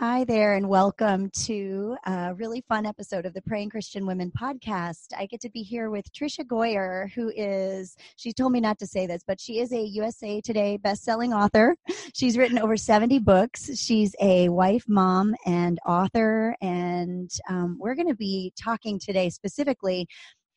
[0.00, 5.08] Hi there, and welcome to a really fun episode of the Praying Christian Women podcast.
[5.14, 8.86] I get to be here with Tricia Goyer, who is, she told me not to
[8.86, 11.76] say this, but she is a USA Today best-selling author.
[12.14, 13.78] She's written over 70 books.
[13.78, 20.08] She's a wife, mom, and author, and um, we're going to be talking today specifically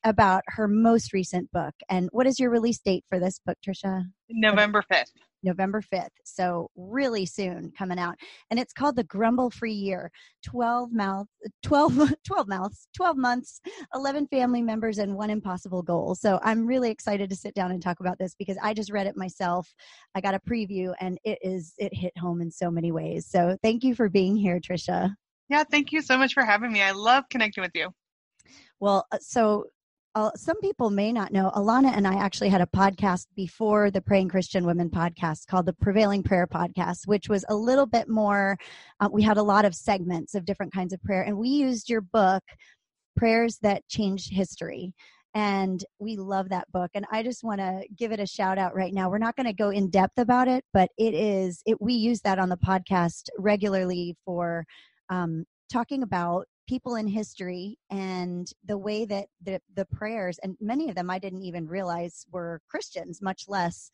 [0.04, 1.74] about her most recent book.
[1.88, 4.04] And what is your release date for this book, Tricia?
[4.28, 5.12] November 5th.
[5.44, 6.08] November 5th.
[6.24, 8.16] So really soon coming out.
[8.50, 10.10] And it's called the Grumble Free Year.
[10.42, 11.26] 12 mouth
[11.62, 13.60] 12 12 mouths, 12 months,
[13.94, 16.14] 11 family members and one impossible goal.
[16.14, 19.06] So I'm really excited to sit down and talk about this because I just read
[19.06, 19.72] it myself.
[20.14, 23.26] I got a preview and it is it hit home in so many ways.
[23.26, 25.14] So thank you for being here, Tricia.
[25.48, 26.80] Yeah, thank you so much for having me.
[26.80, 27.90] I love connecting with you.
[28.80, 29.66] Well, uh, so
[30.14, 34.00] uh, some people may not know, Alana and I actually had a podcast before the
[34.00, 38.56] Praying Christian Women podcast called the Prevailing Prayer Podcast, which was a little bit more,
[39.00, 41.22] uh, we had a lot of segments of different kinds of prayer.
[41.22, 42.44] And we used your book,
[43.16, 44.92] Prayers That Changed History.
[45.34, 46.92] And we love that book.
[46.94, 49.10] And I just want to give it a shout out right now.
[49.10, 52.20] We're not going to go in depth about it, but it is, it, we use
[52.20, 54.64] that on the podcast regularly for
[55.10, 60.88] um, talking about people in history and the way that the, the prayers and many
[60.88, 63.90] of them i didn't even realize were christians much less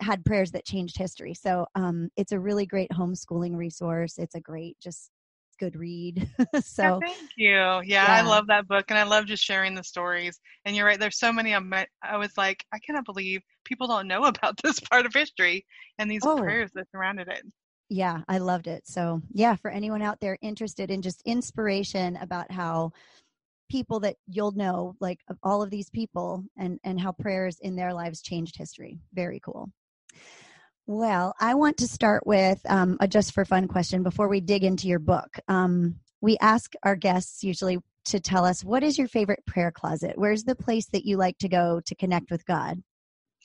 [0.00, 1.34] had prayers that changed history.
[1.34, 4.18] So um, it's a really great homeschooling resource.
[4.18, 5.10] It's a great just
[5.58, 6.28] good read.
[6.62, 7.50] So yeah, thank you.
[7.50, 10.40] Yeah, yeah, i love that book and i love just sharing the stories.
[10.64, 14.08] And you're right there's so many i i was like i cannot believe people don't
[14.08, 15.66] know about this part of history
[15.98, 16.38] and these oh.
[16.38, 17.44] prayers that surrounded it
[17.90, 18.86] yeah, I loved it.
[18.86, 22.92] So, yeah, for anyone out there interested in just inspiration about how
[23.68, 27.92] people that you'll know, like all of these people, and and how prayers in their
[27.92, 29.00] lives changed history.
[29.12, 29.70] Very cool.
[30.86, 34.62] Well, I want to start with um, a just for fun question before we dig
[34.62, 35.38] into your book.
[35.48, 40.12] Um, we ask our guests usually to tell us what is your favorite prayer closet?
[40.16, 42.82] Where's the place that you like to go to connect with God?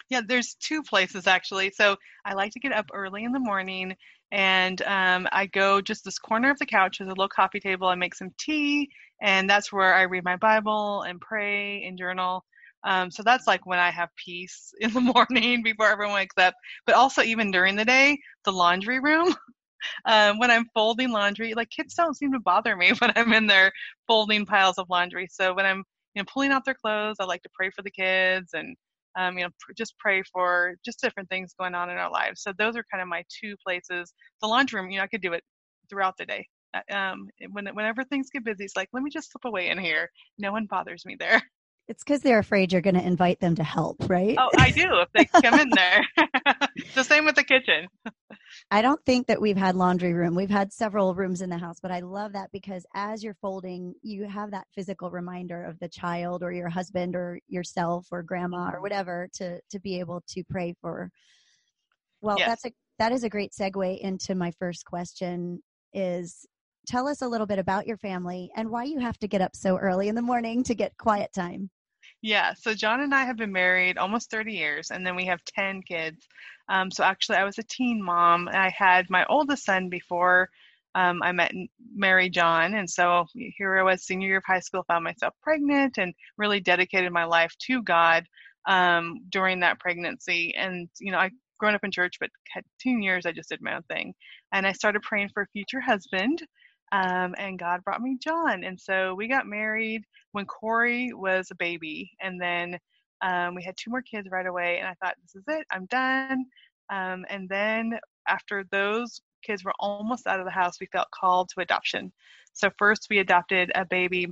[0.09, 1.71] Yeah, there's two places actually.
[1.71, 3.95] So I like to get up early in the morning
[4.35, 6.97] and um, I go just this corner of the couch.
[6.97, 7.87] There's a little coffee table.
[7.87, 8.89] I make some tea,
[9.21, 12.43] and that's where I read my Bible and pray and journal.
[12.83, 16.53] Um, so that's like when I have peace in the morning before everyone wakes up.
[16.85, 19.33] But also even during the day, the laundry room.
[20.05, 23.47] um, when I'm folding laundry, like kids don't seem to bother me when I'm in
[23.47, 23.71] there
[24.05, 25.29] folding piles of laundry.
[25.31, 27.91] So when I'm you know pulling out their clothes, I like to pray for the
[27.91, 28.75] kids and
[29.17, 32.41] um, you know, pr- just pray for just different things going on in our lives.
[32.41, 34.13] So those are kind of my two places.
[34.41, 35.43] The laundry room, you know, I could do it
[35.89, 36.47] throughout the day.
[36.73, 39.77] Uh, um, when whenever things get busy, it's like let me just slip away in
[39.77, 40.09] here.
[40.37, 41.41] No one bothers me there.
[41.87, 44.35] It's because they're afraid you're going to invite them to help, right?
[44.39, 46.03] Oh, I do if they come in there.
[46.95, 47.87] the same with the kitchen.
[48.71, 50.35] I don't think that we've had laundry room.
[50.35, 53.93] We've had several rooms in the house, but I love that because as you're folding,
[54.01, 58.67] you have that physical reminder of the child or your husband or yourself or grandma
[58.67, 58.81] or mm-hmm.
[58.81, 61.09] whatever to to be able to pray for.
[62.21, 62.47] Well, yes.
[62.47, 65.61] that's a that is a great segue into my first question
[65.93, 66.45] is
[66.87, 69.55] tell us a little bit about your family and why you have to get up
[69.55, 71.69] so early in the morning to get quiet time.
[72.25, 75.43] Yeah, so John and I have been married almost 30 years, and then we have
[75.45, 76.27] 10 kids.
[76.67, 80.49] Um, so actually, I was a teen mom, I had my oldest son before
[80.95, 81.51] um, I met
[81.93, 85.99] Mary John, and so here I was, senior year of high school, found myself pregnant,
[85.99, 88.25] and really dedicated my life to God
[88.67, 90.55] um, during that pregnancy.
[90.57, 93.61] And you know, I grown up in church, but had teen years, I just did
[93.61, 94.15] my own thing,
[94.51, 96.41] and I started praying for a future husband.
[96.91, 98.63] Um, and God brought me John.
[98.63, 102.11] And so we got married when Corey was a baby.
[102.21, 102.79] And then
[103.21, 104.79] um, we had two more kids right away.
[104.79, 106.45] And I thought, this is it, I'm done.
[106.91, 107.97] Um, and then
[108.27, 112.11] after those kids were almost out of the house, we felt called to adoption.
[112.53, 114.27] So first we adopted a baby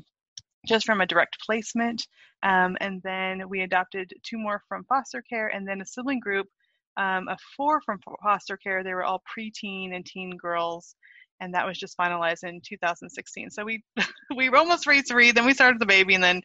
[0.65, 2.07] just from a direct placement.
[2.44, 6.47] Um, and then we adopted two more from foster care and then a sibling group
[6.97, 8.83] um, of four from foster care.
[8.83, 10.95] They were all preteen and teen girls
[11.44, 13.50] and that was just finalized in 2016.
[13.51, 13.84] So we
[14.36, 16.42] we almost raised three, then we started the baby, and then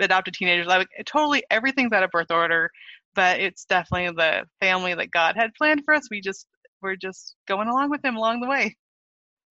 [0.00, 0.66] adopted teenagers.
[0.66, 2.70] Like totally everything's out of birth order,
[3.14, 6.08] but it's definitely the family that God had planned for us.
[6.10, 6.46] We just
[6.82, 8.76] we're just going along with Him along the way.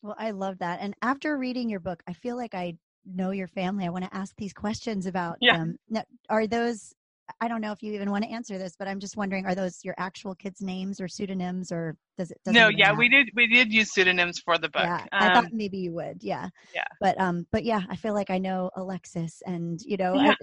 [0.04, 0.80] Well, I love that.
[0.82, 2.76] And after reading your book, I feel like I
[3.06, 3.86] know your family.
[3.86, 5.54] I want to ask these questions about Yeah.
[5.54, 5.78] them.
[5.90, 6.94] Now, are those
[7.40, 9.56] I don't know if you even want to answer this, but I'm just wondering are
[9.56, 13.48] those your actual kids' names or pseudonyms or does it No, yeah, we did we
[13.48, 14.84] did use pseudonyms for the book.
[14.84, 16.24] Yeah, I Um, thought maybe you would.
[16.24, 16.50] Yeah.
[16.74, 16.84] Yeah.
[17.00, 20.34] But um but yeah, I feel like I know Alexis and you know Yeah.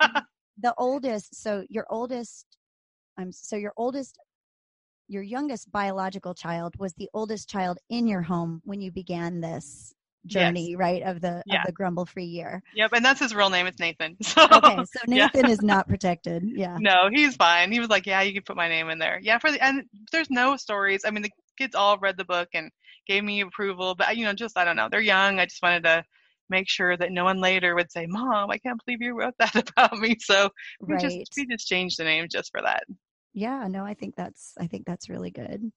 [0.00, 0.22] I-
[0.60, 2.46] the oldest so your oldest
[3.18, 4.18] I'm so your oldest
[5.08, 9.92] your youngest biological child was the oldest child in your home when you began this
[10.26, 11.02] journey, right?
[11.02, 11.56] Of the Yeah.
[11.56, 12.62] of the grumble free year.
[12.72, 13.66] yep, and that's his real name.
[13.66, 14.16] It's Nathan.
[14.22, 15.28] So Okay, so Yeah.
[15.32, 16.44] Nathan is not protected.
[16.54, 16.80] Yeah.
[16.80, 17.70] no, he's fine.
[17.72, 19.18] He was like, yeah, you can put my name in there.
[19.22, 21.02] Yeah, for the and there's no stories.
[21.06, 22.70] I mean, the kids all read the book and
[23.06, 24.88] gave me approval, but you know, just I don't know.
[24.90, 25.38] They're young.
[25.38, 26.04] I just wanted to
[26.50, 29.54] make sure that no one later would say, "Mom, I can't believe you wrote that
[29.70, 30.50] about me." So
[30.88, 30.98] we Right.
[30.98, 32.84] just we just changed the name just for that.
[33.34, 35.72] Yeah, no, I think that's I think that's really good.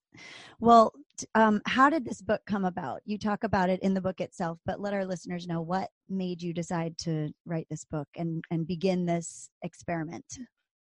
[0.60, 0.92] Well,
[1.34, 3.00] um, how did this book come about?
[3.04, 6.40] You talk about it in the book itself, but let our listeners know what made
[6.40, 10.24] you decide to write this book and and begin this experiment.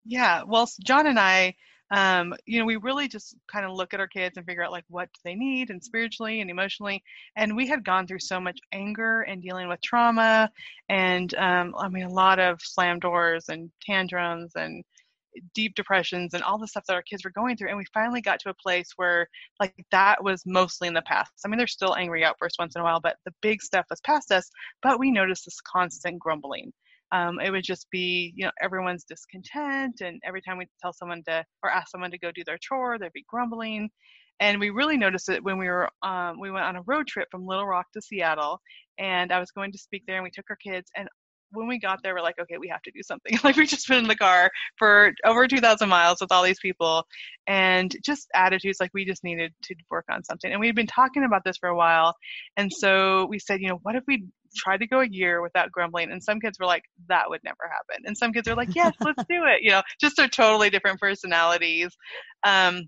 [0.05, 1.55] Yeah, well, John and I,
[1.93, 4.73] um, you know, we really just kind of look at our kids and figure out
[4.73, 7.05] like what do they need and spiritually and emotionally.
[7.37, 10.51] And we had gone through so much anger and dealing with trauma,
[10.89, 14.83] and um, I mean, a lot of slam doors and tantrums and
[15.55, 17.69] deep depressions and all the stuff that our kids were going through.
[17.69, 19.29] And we finally got to a place where
[19.61, 21.33] like that was mostly in the past.
[21.45, 24.01] I mean, there's still angry outbursts once in a while, but the big stuff was
[24.01, 24.51] past us.
[24.83, 26.73] But we noticed this constant grumbling
[27.15, 31.23] um, it would just be you know everyone's discontent and every time we tell someone
[31.29, 33.89] to or ask someone to go do their chore they'd be grumbling
[34.41, 37.29] and we really noticed it when we were um, we went on a road trip
[37.31, 38.61] from little rock to seattle
[38.99, 41.09] and i was going to speak there and we took our kids and
[41.55, 43.39] when we got there we're like okay we have to do something.
[43.45, 47.05] Like we just been in the car for over 2000 miles with all these people
[47.47, 50.51] and just attitudes like we just needed to work on something.
[50.51, 52.15] And we'd been talking about this for a while.
[52.57, 54.25] And so we said you know what if we
[54.57, 56.11] tried to go a year without grumbling?
[56.11, 58.05] And some kids were like that would never happen.
[58.07, 59.63] And some kids are like yes let's do it.
[59.63, 61.95] You know just their totally different personalities.
[62.45, 62.83] Um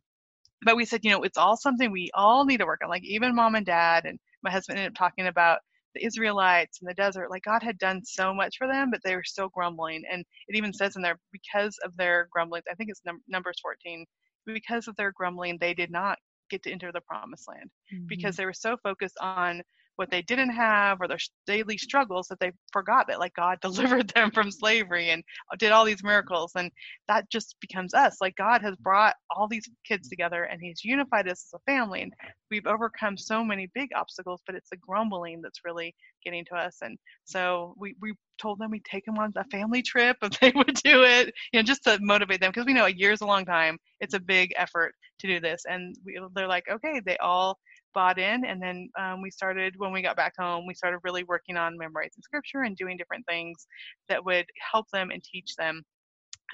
[0.65, 2.89] but we said you know it's all something we all need to work on.
[2.89, 5.59] Like even mom and dad and my husband ended up talking about
[5.97, 9.17] the israelites in the desert like god had done so much for them but they
[9.17, 10.03] were still grumbling.
[10.11, 13.57] And it even says in there because of their grumbling i think it's num- numbers
[13.63, 14.05] 14
[14.47, 16.19] because of their grumbling they did not
[16.51, 18.07] get to enter the promised land mm-hmm.
[18.07, 19.63] because they were so focused on
[19.97, 24.09] what they didn't have or their daily struggles that they forgot that like God delivered
[24.11, 25.23] them from slavery and
[25.53, 26.09] uh, did all these mm-hmm.
[26.09, 26.71] miracles and
[27.09, 31.29] that just becomes us like God has brought all these kids together and he's unified
[31.29, 32.13] us as a family and
[32.51, 35.95] we've overcome so many big obstacles but it's the grumbling that's really
[36.25, 39.83] getting to us and so we we told them we'd take them on a family
[39.83, 42.87] trip if they would do it you know just to motivate them because we know
[42.87, 43.79] a year's a long time.
[44.01, 47.59] It's a big effort to do this and we, they're like okay they all
[47.97, 51.25] bought in and then um, we started when we got back home we started really
[51.25, 53.67] working on memorizing scripture and doing different things
[54.11, 55.83] that would help them and teach them.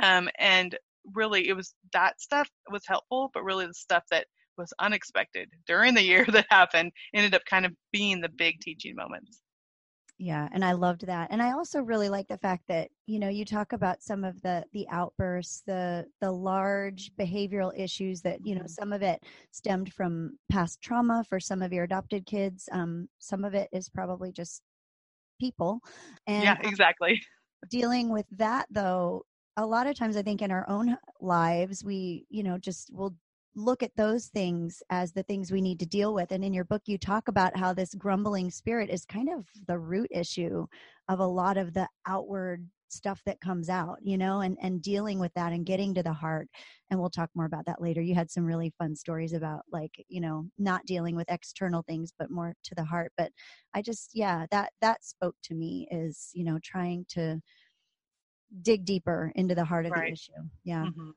[0.01, 0.79] Um, and
[1.15, 5.95] really it was that stuff was helpful but really the stuff that was unexpected during
[5.95, 9.41] the year that happened ended up kind of being the big teaching moments
[10.23, 13.29] yeah and i loved that and i also really like the fact that you know
[13.29, 18.55] you talk about some of the the outbursts the the large behavioral issues that you
[18.55, 18.71] know Mhm.
[18.71, 19.21] some of it
[19.51, 23.89] stemmed from past trauma for some of your adopted kids um some of it is
[23.89, 24.63] probably just
[25.41, 25.81] people
[26.29, 27.21] and yeah exactly
[27.69, 29.25] dealing with that though
[29.57, 33.13] a lot of times i think in our own lives we you know just will
[33.55, 36.33] look at those things as the things we need to deal with.
[36.33, 39.79] And in your book you talk about how this grumbling spirit is kind of the
[39.79, 40.67] root issue
[41.09, 45.19] of a lot of the outward stuff that comes out you know and and dealing
[45.19, 46.49] with that and getting to the heart.
[46.91, 48.03] And we'll talk more about that later.
[48.03, 52.13] You had some really fun stories about like you know not dealing with external things
[52.19, 53.13] but more to the heart.
[53.17, 53.33] But
[53.75, 57.41] i just yeah that that spoke to me is you know trying to
[58.61, 60.33] dig deeper into the heart of the issue.
[60.65, 60.89] Yeah.
[60.89, 61.15] Mhm.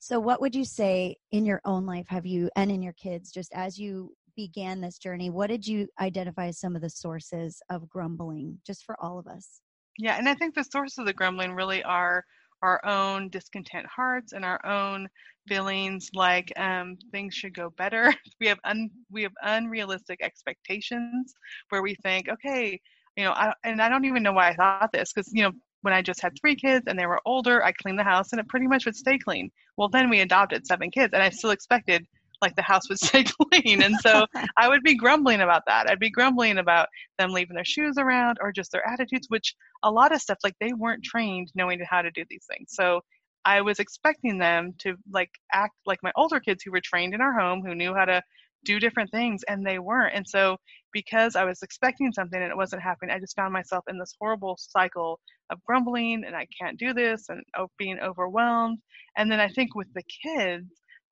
[0.00, 3.30] So what would you say in your own life have you and in your kids
[3.30, 7.60] just as you began this journey what did you identify as some of the sources
[7.70, 9.60] of grumbling just for all of us
[9.98, 12.24] Yeah, and I think the source of the grumbling really are
[12.62, 15.08] our own discontent hearts and our own
[15.46, 18.12] feelings like um, things should go better.
[18.40, 21.34] We have un, we have unrealistic expectations
[21.70, 22.80] where we think, okay,
[23.16, 25.52] you know, I, and I don't even know why I thought this because you know
[25.86, 28.40] when I just had three kids and they were older, I cleaned the house and
[28.40, 29.52] it pretty much would stay clean.
[29.76, 32.04] Well, then we adopted seven kids and I still expected
[32.42, 34.26] like the house would stay clean, and so
[34.56, 35.88] I would be grumbling about that.
[35.88, 36.88] I'd be grumbling about
[37.20, 40.56] them leaving their shoes around or just their attitudes, which a lot of stuff like
[40.60, 42.70] they weren't trained knowing how to do these things.
[42.70, 43.00] So
[43.44, 47.20] I was expecting them to like act like my older kids who were trained in
[47.20, 48.20] our home, who knew how to
[48.66, 50.14] do different things and they weren't.
[50.14, 50.56] And so
[50.92, 54.14] because I was expecting something and it wasn't happening, I just found myself in this
[54.20, 55.20] horrible cycle
[55.50, 57.42] of grumbling and I can't do this and
[57.78, 58.78] being overwhelmed.
[59.16, 60.66] And then I think with the kids,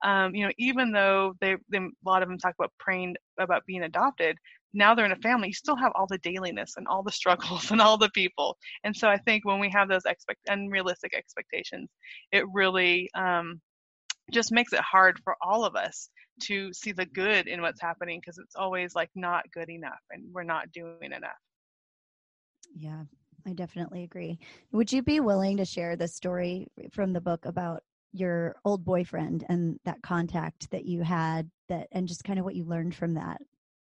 [0.05, 3.65] um, you know, even though they, they, a lot of them talk about praying about
[3.67, 4.37] being adopted,
[4.75, 7.71] now they're in a family, you still have all the dailiness and all the struggles
[7.71, 8.57] and all the people.
[8.83, 11.89] And so I think when we have those expect unrealistic expectations,
[12.33, 13.61] it really um,
[14.33, 16.09] just makes it hard for all of us
[16.43, 20.25] to see the good in what's happening because it's always like not good enough and
[20.33, 21.31] we're not doing enough.
[22.75, 23.05] Yeah,
[23.47, 24.39] I definitely agree.
[24.73, 29.45] Would you be willing to share the story from the book about your old boyfriend
[29.49, 33.15] and that contact that you had that and just kind of what you learned from
[33.15, 33.41] that?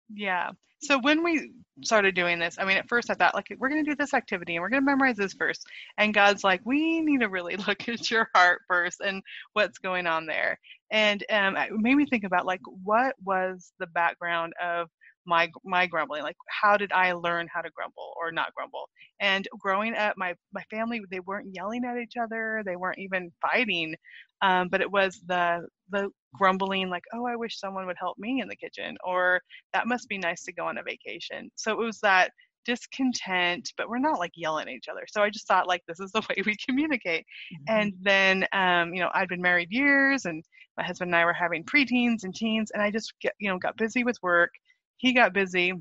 [0.10, 0.52] Yeah.
[0.82, 3.84] So when we started doing this, I mean, at first I thought, like, we're going
[3.84, 5.66] to do this activity and we're going to memorize this first.
[5.98, 10.08] And God's like, we need to really look at your heart first and what's going
[10.08, 10.60] on there.
[10.92, 14.90] And um, it made me think about, like, what was the background of
[15.26, 18.90] my my grumbling like how did i learn how to grumble or not grumble?
[19.20, 23.32] And growing up my my family they weren't yelling at each other they weren't even
[23.42, 23.96] fighting
[24.42, 28.42] um, but it was the the grumbling like oh i wish someone would help me
[28.42, 29.42] in the kitchen or
[29.74, 31.50] that must be nice to go on a vacation.
[31.56, 32.32] So it was that
[32.66, 35.06] discontent but we're not like yelling at each other.
[35.08, 37.26] So i just thought like this is the way we communicate.
[37.54, 37.78] Mm-hmm.
[37.78, 40.44] and then um, you know i'd been married years and
[40.78, 43.58] my husband and i were having preteens and teens and i just get you know
[43.58, 44.52] got busy with work
[44.98, 45.74] he got busy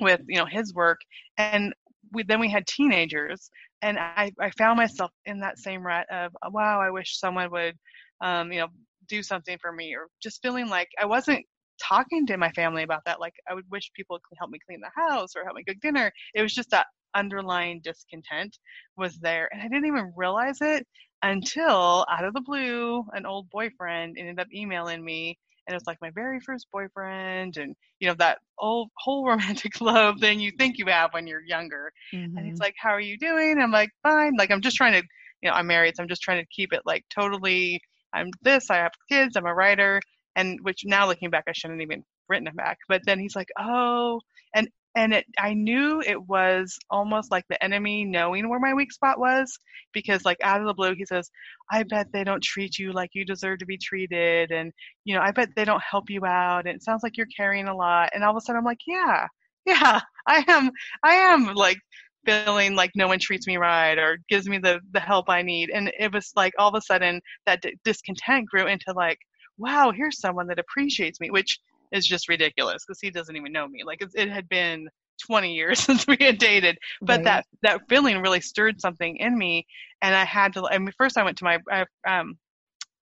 [0.00, 1.00] with you know his work
[1.36, 1.72] and
[2.12, 3.50] we, then we had teenagers
[3.82, 7.74] and I, I found myself in that same rut of wow i wish someone would
[8.20, 8.68] um, you know
[9.08, 11.44] do something for me or just feeling like i wasn't
[11.80, 14.80] talking to my family about that like i would wish people could help me clean
[14.80, 16.10] the house or help me cook dinner.
[16.34, 18.58] It was just that underlying discontent
[18.96, 20.86] was there and i didn't even realize it
[21.22, 25.38] until out of the blue an old boyfriend ended up emailing me
[25.68, 29.80] and it was like my very first boyfriend and you know that old whole romantic
[29.80, 32.36] love thing you think you have when you're younger mm-hmm.
[32.36, 32.62] and he's mm-hmm.
[32.62, 35.02] like how are you doing i'm like fine like i'm just trying to
[35.42, 37.80] you know i'm married so i'm just trying to keep it like totally
[38.14, 40.00] i'm this i have kids i'm a writer
[40.34, 43.48] and which now looking back i shouldn't even written him back but then he's like
[43.58, 44.20] oh
[44.54, 48.90] and and it i knew it was almost like the enemy knowing where my weak
[48.92, 49.56] spot was
[49.92, 51.30] because like out of the blue he says
[51.70, 54.72] i bet they don't treat you like you deserve to be treated and
[55.04, 57.68] you know i bet they don't help you out and it sounds like you're carrying
[57.68, 59.26] a lot and all of a sudden i'm like yeah
[59.64, 60.70] yeah i am
[61.04, 61.78] i am like
[62.26, 65.70] feeling like no one treats me right or gives me the the help i need
[65.70, 69.18] and it was like all of a sudden that d- discontent grew into like
[69.58, 71.58] wow here's someone that appreciates me which
[71.92, 73.84] is just ridiculous because he doesn't even know me.
[73.84, 74.88] Like it, it, had been
[75.26, 77.24] 20 years since we had dated, but right.
[77.24, 79.66] that that feeling really stirred something in me,
[80.02, 80.66] and I had to.
[80.66, 82.38] I mean, first I went to my I, um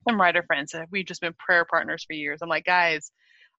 [0.08, 2.40] some writer friends, and we've just been prayer partners for years.
[2.42, 3.10] I'm like, guys,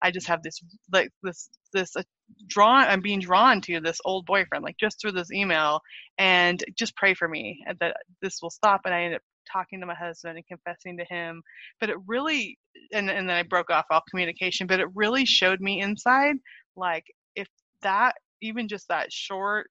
[0.02, 0.60] I just have this
[0.92, 2.04] like this this uh,
[2.48, 2.88] drawn.
[2.88, 5.82] I'm being drawn to this old boyfriend, like just through this email,
[6.18, 8.82] and just pray for me that this will stop.
[8.86, 11.42] And I ended up talking to my husband and confessing to him.
[11.80, 12.58] But it really,
[12.94, 16.36] and, and then I broke off all communication, but it really showed me inside,
[16.76, 17.48] like, if
[17.82, 19.70] that, even just that short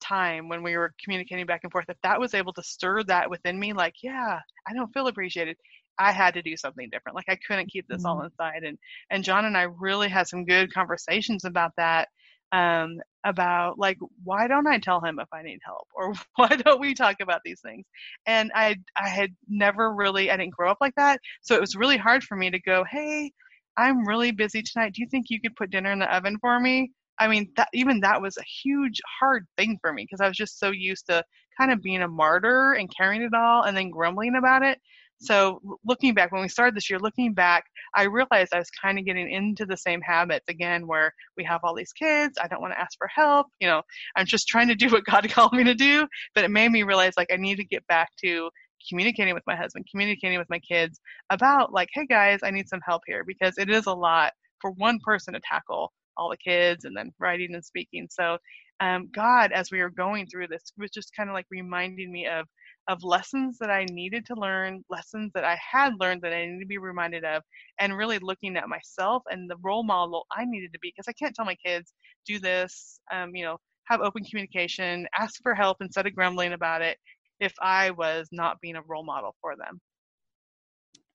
[0.00, 3.30] time when we were communicating back and forth, if that was able to stir that
[3.30, 4.38] within me, like, yeah,
[4.68, 5.56] I don't feel appreciated.
[5.98, 7.16] I had to do something different.
[7.16, 8.06] Like I couldn't keep this mm-hmm.
[8.06, 8.62] all inside.
[8.62, 8.78] And
[9.10, 12.08] and John and I really had some good conversations about that
[12.52, 16.80] um, about like why don't I tell him if I need help or why don't
[16.80, 17.86] we talk about these things?
[18.26, 21.76] And I I had never really I didn't grow up like that, so it was
[21.76, 23.32] really hard for me to go, hey,
[23.76, 24.94] I'm really busy tonight.
[24.94, 26.92] Do you think you could put dinner in the oven for me?
[27.20, 30.36] I mean, that even that was a huge hard thing for me because I was
[30.36, 31.24] just so used to
[31.58, 34.80] kind of being a martyr and carrying it all and then grumbling about it.
[35.20, 38.98] So looking back, when we started this year, looking back, I realized I was kind
[38.98, 42.38] of getting into the same habits again, where we have all these kids.
[42.40, 43.48] I don't want to ask for help.
[43.60, 43.82] You know,
[44.16, 46.06] I'm just trying to do what God called me to do.
[46.34, 48.50] But it made me realize like I need to get back to
[48.88, 52.80] communicating with my husband, communicating with my kids about like, hey guys, I need some
[52.86, 56.84] help here because it is a lot for one person to tackle all the kids
[56.84, 58.08] and then writing and speaking.
[58.10, 58.38] So
[58.80, 62.26] um, God, as we were going through this, was just kind of like reminding me
[62.26, 62.46] of
[62.88, 66.60] of lessons that I needed to learn, lessons that I had learned that I needed
[66.60, 67.42] to be reminded of,
[67.78, 70.92] and really looking at myself and the role model I needed to be.
[70.96, 71.92] Because I can't tell my kids,
[72.26, 76.82] do this, um, you know, have open communication, ask for help instead of grumbling about
[76.82, 76.98] it
[77.40, 79.80] if I was not being a role model for them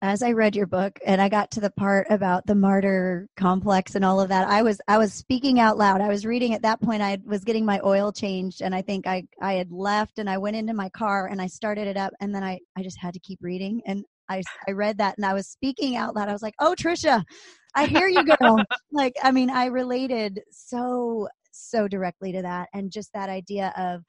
[0.03, 3.95] as I read your book and I got to the part about the martyr complex
[3.95, 6.01] and all of that, I was I was speaking out loud.
[6.01, 7.01] I was reading at that point.
[7.01, 10.37] I was getting my oil changed, and I think I I had left, and I
[10.37, 13.13] went into my car and I started it up, and then I I just had
[13.13, 16.29] to keep reading, and I, I read that and I was speaking out loud.
[16.29, 17.23] I was like, oh, Tricia,
[17.75, 18.57] I hear you, girl.
[18.91, 22.69] like, I mean, I related so, so directly to that.
[22.73, 24.01] And just that idea of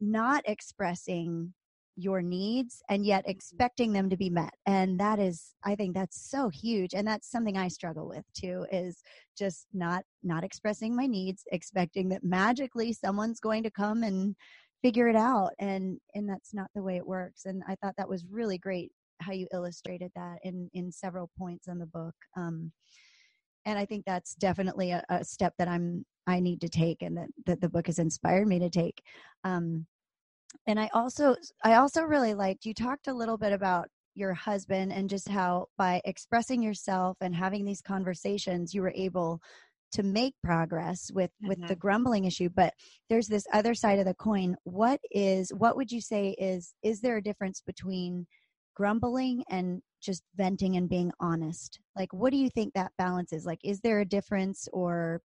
[0.00, 1.54] not expressing
[1.96, 4.54] your needs and yet expecting them to be met.
[4.66, 6.94] And that is i think that's so huge.
[6.94, 9.02] And that's something i struggle with too is
[9.36, 14.36] just not not expressing my needs expecting that magically someone's going to come and
[14.82, 15.50] figure it out.
[15.58, 17.46] And and that's not the way it works.
[17.46, 21.66] And i thought that was really great how you illustrated that in in several points
[21.68, 22.14] in the book.
[22.36, 22.72] Um
[23.64, 27.16] and i think that's definitely a, a step that i'm i need to take and
[27.16, 29.02] that that the book has inspired me to take.
[29.44, 29.86] Um
[30.66, 31.34] and i also
[31.64, 35.66] i also really liked you talked a little bit about your husband and just how
[35.76, 39.40] by expressing yourself and having these conversations you were able
[39.92, 41.48] to make progress with mm-hmm.
[41.48, 41.80] with the mm-hmm.
[41.80, 42.72] grumbling issue but
[43.08, 47.00] there's this other side of the coin what is what would you say is is
[47.00, 48.26] there a difference between
[48.74, 53.46] grumbling and just venting and being honest like what do you think that balance is
[53.46, 55.20] like is there a difference or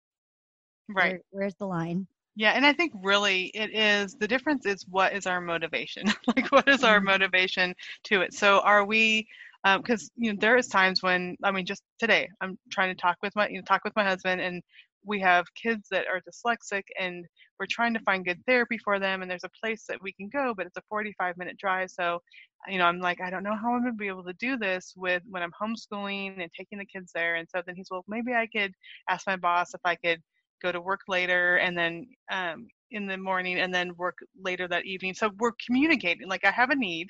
[0.89, 2.07] right where, where's the line
[2.39, 6.05] yeah, and I think really it is the difference is what is our motivation?
[6.38, 7.08] like, what is our mm-hmm.
[7.08, 8.34] motivation to it?
[8.34, 9.27] So, are we
[9.65, 13.01] because um, you know there is times when I mean just today I'm trying to
[13.01, 14.63] talk with my you know talk with my husband and
[15.05, 17.25] we have kids that are dyslexic and
[17.60, 20.29] we're trying to find good therapy for them and there's a place that we can
[20.29, 22.19] go but it's a 45 minute drive so
[22.67, 24.58] you know i'm like i don't know how i'm going to be able to do
[24.58, 28.03] this with when i'm homeschooling and taking the kids there and so then he's well
[28.10, 28.74] maybe i could
[29.10, 30.22] ask my boss if i could
[30.61, 34.85] go to work later and then um, in the morning and then work later that
[34.85, 35.13] evening.
[35.13, 36.27] So we're communicating.
[36.27, 37.09] Like I have a need.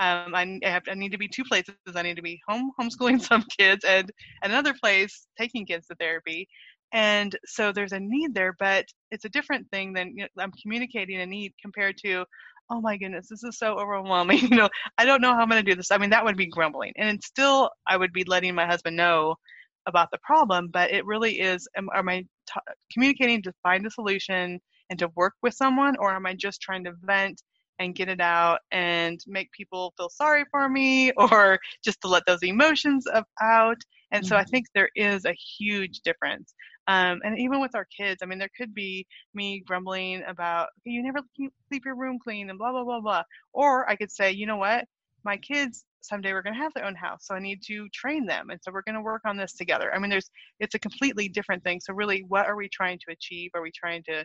[0.00, 1.74] Um, I, I, have, I need to be two places.
[1.94, 4.10] I need to be home homeschooling some kids and
[4.42, 6.48] another place taking kids to therapy.
[6.92, 10.52] And so there's a need there, but it's a different thing than you know, I'm
[10.62, 12.24] communicating a need compared to,
[12.70, 14.38] oh my goodness, this is so overwhelming.
[14.50, 15.90] you know, I don't know how I'm going to do this.
[15.90, 16.92] I mean, that would be grumbling.
[16.96, 19.34] And still, I would be letting my husband know
[19.88, 22.60] about the problem, but it really is am, am I t-
[22.92, 26.84] communicating to find a solution and to work with someone, or am I just trying
[26.84, 27.42] to vent
[27.80, 32.24] and get it out and make people feel sorry for me, or just to let
[32.26, 33.06] those emotions
[33.40, 33.78] out?
[34.12, 34.28] And mm-hmm.
[34.28, 34.50] so I mm-hmm.
[34.50, 36.54] think there is a huge difference.
[36.86, 40.90] Um, and even with our kids, I mean, there could be me grumbling about, okay,
[40.90, 43.22] you never keep your room clean and blah, blah, blah, blah.
[43.52, 44.86] Or I could say, you know what?
[45.24, 48.24] My kids someday we're going to have their own house so i need to train
[48.24, 49.92] them and so we're going to work on this together.
[49.94, 53.12] I mean there's it's a completely different thing so really what are we trying to
[53.12, 53.50] achieve?
[53.54, 54.24] Are we trying to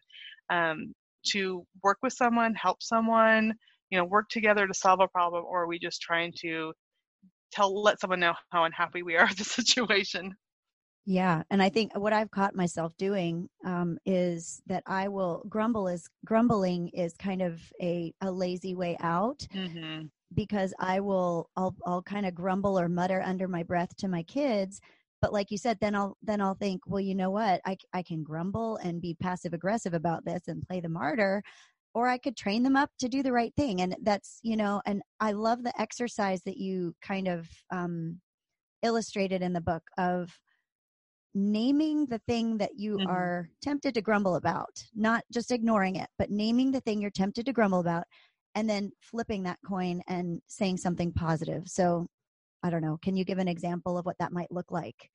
[0.49, 0.93] um,
[1.27, 3.53] to work with someone help someone
[3.89, 6.73] you know work together to solve a problem or are we just trying to
[7.51, 10.35] tell let someone know how unhappy we are with the situation?
[11.05, 15.89] Yeah, and I think what I've caught myself doing um, is that I will grumble
[15.89, 19.45] is grumbling is kind of a, a lazy way out.
[19.53, 20.05] Mm-hmm.
[20.35, 24.23] Because I will I'll I'll kind of grumble or mutter under my breath to my
[24.23, 24.81] kids,
[25.21, 28.03] but like you said, then I'll then I'll think, well, you know what, I I
[28.03, 31.43] can grumble and be passive aggressive about this and play the martyr,
[31.93, 34.81] or I could train them up to do the right thing, and that's you know,
[34.85, 38.19] and I love the exercise that you kind of um,
[38.83, 40.29] illustrated in the book of
[41.35, 43.09] naming the thing that you mm-hmm.
[43.09, 47.45] are tempted to grumble about, not just ignoring it, but naming the thing you're tempted
[47.45, 48.03] to grumble about
[48.55, 51.67] and then flipping that coin and saying something positive.
[51.67, 52.07] So,
[52.61, 55.09] I don't know, can you give an example of what that might look like?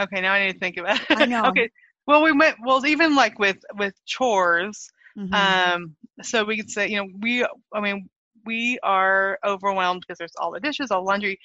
[0.00, 1.06] Okay, now I need to think about it.
[1.10, 1.44] I know.
[1.46, 1.68] okay.
[2.06, 4.90] Well, we went well even like with with chores.
[5.18, 5.34] Mm-hmm.
[5.34, 8.08] Um so we could say, you know, we I mean,
[8.46, 11.38] we are overwhelmed because there's all the dishes, all laundry.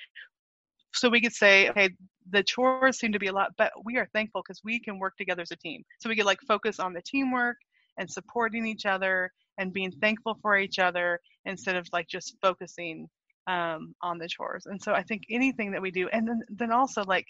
[0.93, 1.89] So we could say, okay,
[2.29, 5.17] the chores seem to be a lot, but we are thankful because we can work
[5.17, 5.83] together as a team.
[5.99, 7.57] So we could like focus on the teamwork
[7.97, 13.07] and supporting each other and being thankful for each other instead of like just focusing
[13.47, 14.65] um, on the chores.
[14.65, 17.27] And so I think anything that we do, and then then also like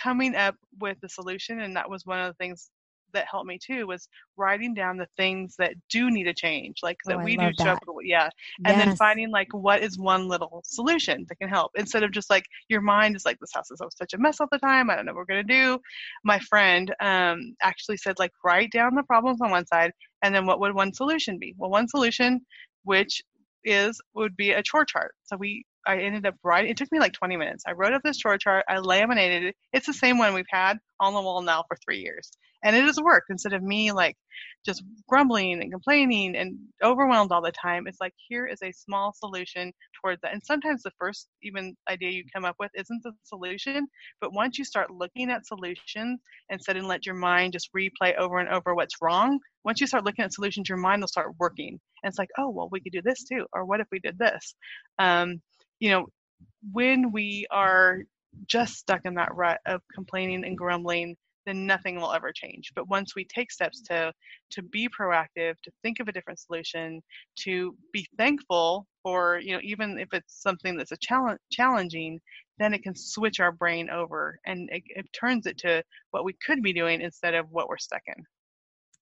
[0.00, 2.70] coming up with the solution, and that was one of the things
[3.12, 6.96] that helped me too was writing down the things that do need a change, like
[7.06, 7.96] that oh, we do struggle.
[8.02, 8.28] Yeah.
[8.64, 8.86] And yes.
[8.86, 12.44] then finding like what is one little solution that can help instead of just like
[12.68, 14.90] your mind is like, this house is such a mess all the time.
[14.90, 15.78] I don't know what we're going to do.
[16.24, 19.92] My friend um, actually said, like, write down the problems on one side
[20.22, 21.54] and then what would one solution be?
[21.56, 22.40] Well, one solution,
[22.84, 23.22] which
[23.64, 25.14] is would be a chore chart.
[25.24, 26.70] So we I ended up writing.
[26.70, 27.64] It took me like 20 minutes.
[27.66, 28.64] I wrote up this chore chart.
[28.68, 29.56] I laminated it.
[29.72, 32.30] It's the same one we've had on the wall now for three years
[32.62, 34.16] and it has worked instead of me like
[34.64, 39.12] just grumbling and complaining and overwhelmed all the time it's like here is a small
[39.12, 43.12] solution towards that and sometimes the first even idea you come up with isn't the
[43.24, 43.86] solution
[44.20, 48.38] but once you start looking at solutions instead and let your mind just replay over
[48.38, 51.78] and over what's wrong once you start looking at solutions your mind will start working
[52.02, 54.18] and it's like oh well we could do this too or what if we did
[54.18, 54.54] this
[54.98, 55.40] um,
[55.80, 56.06] you know
[56.72, 58.02] when we are
[58.46, 61.16] just stuck in that rut of complaining and grumbling,
[61.46, 62.72] then nothing will ever change.
[62.74, 64.12] But once we take steps to
[64.50, 67.02] to be proactive, to think of a different solution,
[67.40, 72.20] to be thankful for, you know, even if it's something that's a challenge challenging,
[72.58, 76.34] then it can switch our brain over and it, it turns it to what we
[76.44, 78.24] could be doing instead of what we're stuck in.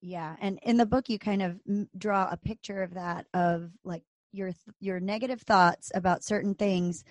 [0.01, 1.59] Yeah, and in the book you kind of
[1.97, 4.03] draw a picture of that of like
[4.35, 7.03] your your negative thoughts about certain things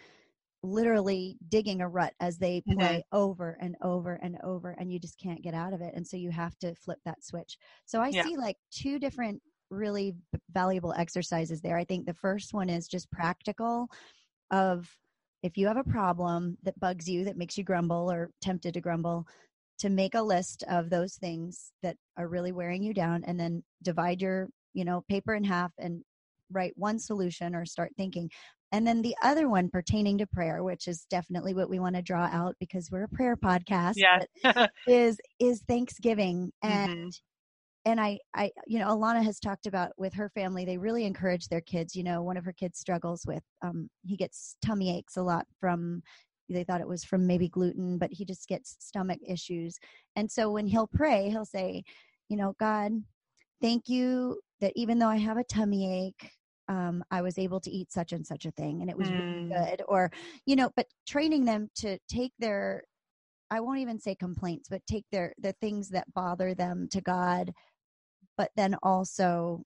[0.63, 3.17] literally digging a rut as they play mm-hmm.
[3.17, 6.17] over and over and over and you just can't get out of it and so
[6.17, 8.23] you have to flip that switch so i yeah.
[8.25, 10.15] see like two different really
[10.53, 13.89] valuable exercises there i think the first one is just practical
[14.51, 14.89] of
[15.43, 18.81] if you have a problem that bugs you that makes you grumble or tempted to
[18.81, 19.27] grumble
[19.79, 23.63] to make a list of those things that are really wearing you down and then
[23.83, 26.03] divide your you know paper in half and
[26.53, 28.31] write one solution or start thinking
[28.75, 32.03] and then the other one pertaining to prayer, which is definitely what we want to
[32.03, 33.95] draw out because we're a prayer podcast.
[33.95, 34.67] Yeah.
[34.89, 36.51] is is Thanksgiving.
[36.61, 37.91] And mm-hmm.
[37.93, 41.47] and I I you know, Alana has talked about with her family, they really encourage
[41.47, 41.95] their kids.
[41.95, 45.47] You know, one of her kids struggles with um he gets tummy aches a lot
[45.61, 46.03] from
[46.49, 49.79] they thought it was from maybe gluten, but he just gets stomach issues.
[50.17, 51.85] And so when he'll pray, he'll say,
[52.29, 52.91] you know, God,
[53.61, 56.31] thank you that even though I have a tummy ache,
[56.69, 59.19] um, I was able to eat such and such a thing and it was mm.
[59.19, 59.83] really good.
[59.87, 60.11] Or,
[60.47, 62.85] you know, but training them to take their,
[63.51, 67.53] I won't even say complaints, but take their, the things that bother them to God,
[68.39, 69.63] but then also,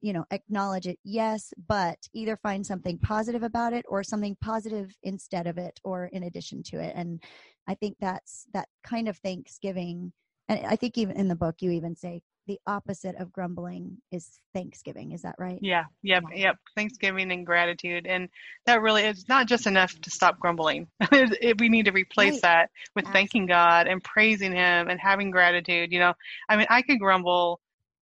[0.00, 0.98] you know, acknowledge it.
[1.04, 6.06] Yes, but either find something positive about it or something positive instead of it or
[6.06, 6.92] in addition to it.
[6.96, 7.22] And
[7.66, 10.12] I think that's that kind of Thanksgiving.
[10.48, 14.40] And I think even in the book, you even say the opposite of grumbling is
[14.54, 16.48] thanksgiving is that right yeah yep yeah.
[16.48, 18.28] yep thanksgiving and gratitude and
[18.66, 20.88] that really is not just enough to stop grumbling
[21.60, 22.42] we need to replace right.
[22.42, 23.20] that with Absolutely.
[23.20, 26.14] thanking god and praising him and having gratitude you know
[26.48, 27.60] i mean i could grumble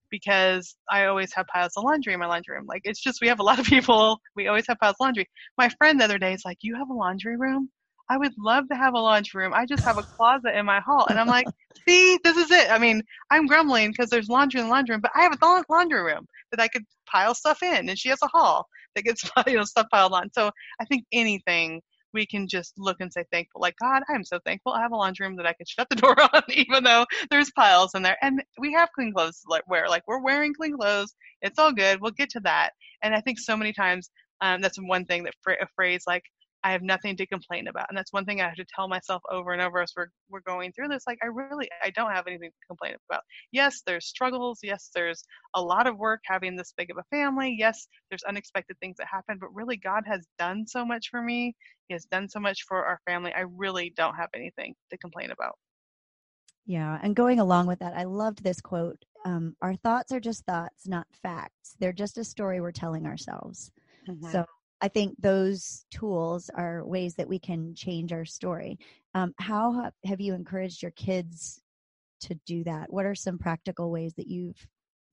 [0.09, 2.67] because I always have piles of laundry in my laundry room.
[2.69, 4.21] Like it's just we have a lot of people.
[4.37, 5.29] We always have piles of laundry.
[5.59, 7.71] My friend the other day is like, "You have a laundry room?"
[8.09, 9.55] I would love to have a laundry room.
[9.55, 11.07] I just have a closet in my hall.
[11.09, 11.49] And I'm like,
[11.89, 12.71] see, this is it.
[12.71, 15.65] I mean, I'm grumbling because there's laundry in the laundry room, but I have a
[15.69, 17.89] laundry room that I could pile stuff in.
[17.89, 20.31] And she has a hall that gets you know stuff piled on.
[20.35, 23.61] So I think anything we can just look and say thankful.
[23.61, 25.97] Like, God, I'm so thankful I have a laundry room that I can shut the
[25.97, 28.17] door on, even though there's piles in there.
[28.23, 29.89] And we have clean clothes to wear.
[29.89, 31.15] Like, we're wearing clean clothes.
[31.43, 32.01] It's all good.
[32.01, 32.71] We'll get to that.
[33.03, 36.23] And I think so many times um, that's one thing that a phrase like
[36.67, 37.87] I have nothing to complain about.
[37.89, 40.41] And that's one thing I have to tell myself over and over as we're, we're
[40.41, 41.05] going through this.
[41.07, 43.23] Like, I really, I don't have anything to complain about.
[43.53, 44.59] Yes, there's struggles.
[44.65, 45.23] Yes, there's
[45.55, 47.55] a lot of work having this big of a family.
[47.57, 51.55] Yes, there's unexpected things that happen, but really, God has done so much for me.
[51.87, 53.33] He has done so much for our family.
[53.33, 55.55] I really don't have anything to complain about.
[56.65, 56.99] Yeah.
[57.01, 60.89] And going along with that, I loved this quote um, Our thoughts are just thoughts,
[60.89, 61.77] not facts.
[61.79, 63.71] They're just a story we're telling ourselves.
[64.09, 64.33] Mm-hmm.
[64.33, 64.45] So
[64.81, 68.79] I think those tools are ways that we can change our story.
[69.15, 71.63] Um, how have you encouraged your kids
[72.21, 72.93] to do that?
[72.93, 74.67] What are some practical ways that you've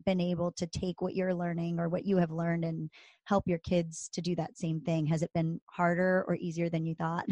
[0.06, 2.90] been able to take what you're learning or what you have learned and
[3.24, 5.06] help your kids to do that same thing?
[5.06, 7.26] Has it been harder or easier than you thought?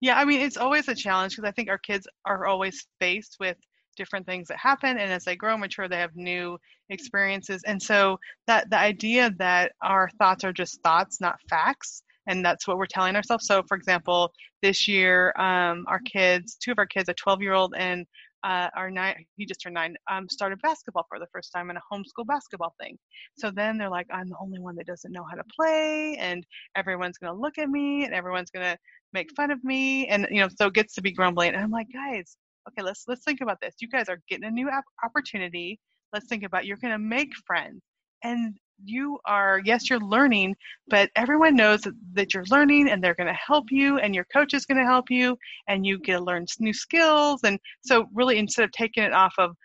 [0.00, 3.36] Yeah, I mean, it's always a challenge because I think our kids are always faced
[3.40, 3.56] with
[3.98, 6.56] different things that happen and as they grow and mature they have new
[6.88, 7.62] experiences.
[7.66, 12.66] And so that the idea that our thoughts are just thoughts not facts and that's
[12.66, 13.46] what we're telling ourselves.
[13.46, 14.32] So for example
[14.62, 18.06] this year um, our kids two of our kids a 12 year old and
[18.44, 21.76] uh, our nine he just turned nine um, started basketball for the first time in
[21.76, 22.96] a homeschool basketball thing.
[23.36, 26.46] So then they're like i'm the only one that doesn't know how to play and
[26.76, 28.78] everyone's going to look at me and everyone's going to
[29.12, 31.54] make fun of me and you know so it gets to be grumbling.
[31.54, 32.36] And i'm like guys
[32.68, 33.74] okay, let's let's think about this.
[33.80, 34.70] You guys are getting a new
[35.04, 35.78] opportunity.
[36.12, 37.82] Let's think about you're going to make friends,
[38.22, 38.54] and
[38.84, 40.54] you are yes, you're learning,
[40.88, 41.80] but everyone knows
[42.14, 44.84] that, you're learning, and they're going to help you, and your coach is going to
[44.84, 45.36] help you,
[45.68, 47.40] and you get to learn new skills.
[47.44, 49.56] And so, really, instead of taking it off of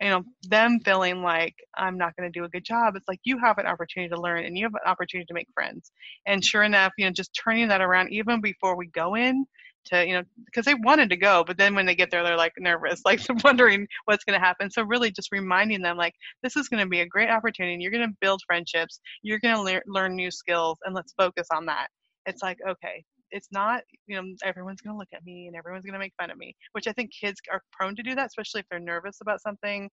[0.00, 3.20] you know them feeling like i'm not going to do a good job it's like
[3.24, 5.92] you have an opportunity to learn and you have an opportunity to make friends
[6.26, 9.44] and sure enough you know just turning that around even before we go in
[9.86, 12.36] to you know because they wanted to go but then when they get there they're
[12.36, 14.70] like nervous like wondering what's going to happen.
[14.70, 17.92] So really just reminding them like this is going to be a great opportunity you're
[17.92, 21.66] going to build friendships you're going to le- learn new skills and let's focus on
[21.66, 21.88] that.
[22.26, 25.84] It's like okay it's not you know everyone's going to look at me and everyone's
[25.84, 28.26] going to make fun of me which i think kids are prone to do that
[28.26, 29.88] especially if they're nervous about something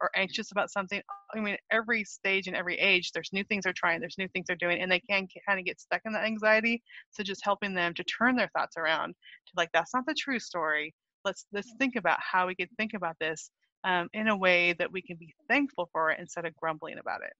[0.00, 1.00] or anxious about something.
[1.34, 4.46] I mean every stage and every age there's new things they're trying there's new things
[4.46, 6.82] they're doing and they can kind of get stuck in that anxiety.
[7.10, 10.38] So just helping them to turn their thoughts around to like that's not the true
[10.38, 10.94] story.
[11.24, 13.50] Let's let's think about how we can think about this
[13.84, 17.22] um, in a way that we can be thankful for it instead of grumbling about
[17.22, 17.32] it.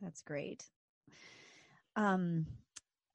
[0.00, 0.64] That's great.
[1.96, 2.46] Um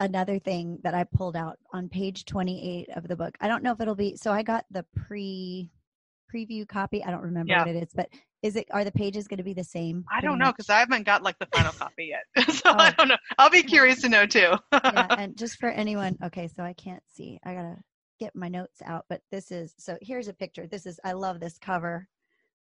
[0.01, 3.37] another thing that I pulled out on page 28 of the book.
[3.39, 5.69] I don't know if it'll be so I got the pre
[6.33, 7.03] preview copy.
[7.03, 7.59] I don't remember yeah.
[7.59, 8.09] what it is, but
[8.41, 10.03] is it are the pages going to be the same?
[10.11, 12.49] I don't know because I haven't got like the final copy yet.
[12.51, 12.75] so oh.
[12.77, 13.17] I don't know.
[13.37, 14.53] I'll be curious to know too.
[14.73, 17.39] yeah, and just for anyone, okay, so I can't see.
[17.45, 17.77] I got to
[18.19, 20.65] get my notes out, but this is so here's a picture.
[20.65, 22.07] This is I love this cover.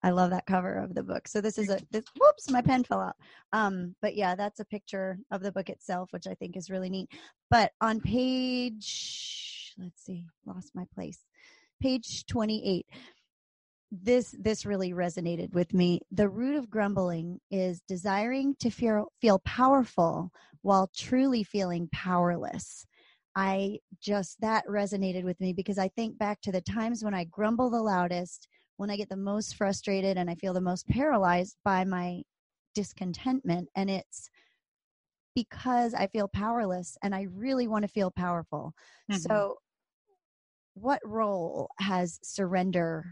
[0.07, 1.27] I love that cover of the book.
[1.27, 3.17] So this is a this, whoops, my pen fell out.
[3.53, 6.89] Um, but yeah, that's a picture of the book itself, which I think is really
[6.89, 7.11] neat.
[7.51, 11.19] But on page, let's see, lost my place.
[11.83, 12.87] Page 28.
[13.91, 16.03] This this really resonated with me.
[16.13, 20.31] The root of grumbling is desiring to feel feel powerful
[20.63, 22.87] while truly feeling powerless.
[23.35, 27.25] I just that resonated with me because I think back to the times when I
[27.25, 31.57] grumble the loudest when I get the most frustrated and I feel the most paralyzed
[31.65, 32.23] by my
[32.75, 33.69] discontentment.
[33.75, 34.29] And it's
[35.35, 38.73] because I feel powerless and I really want to feel powerful.
[39.11, 39.21] Mm-hmm.
[39.21, 39.57] So,
[40.75, 43.07] what role has surrender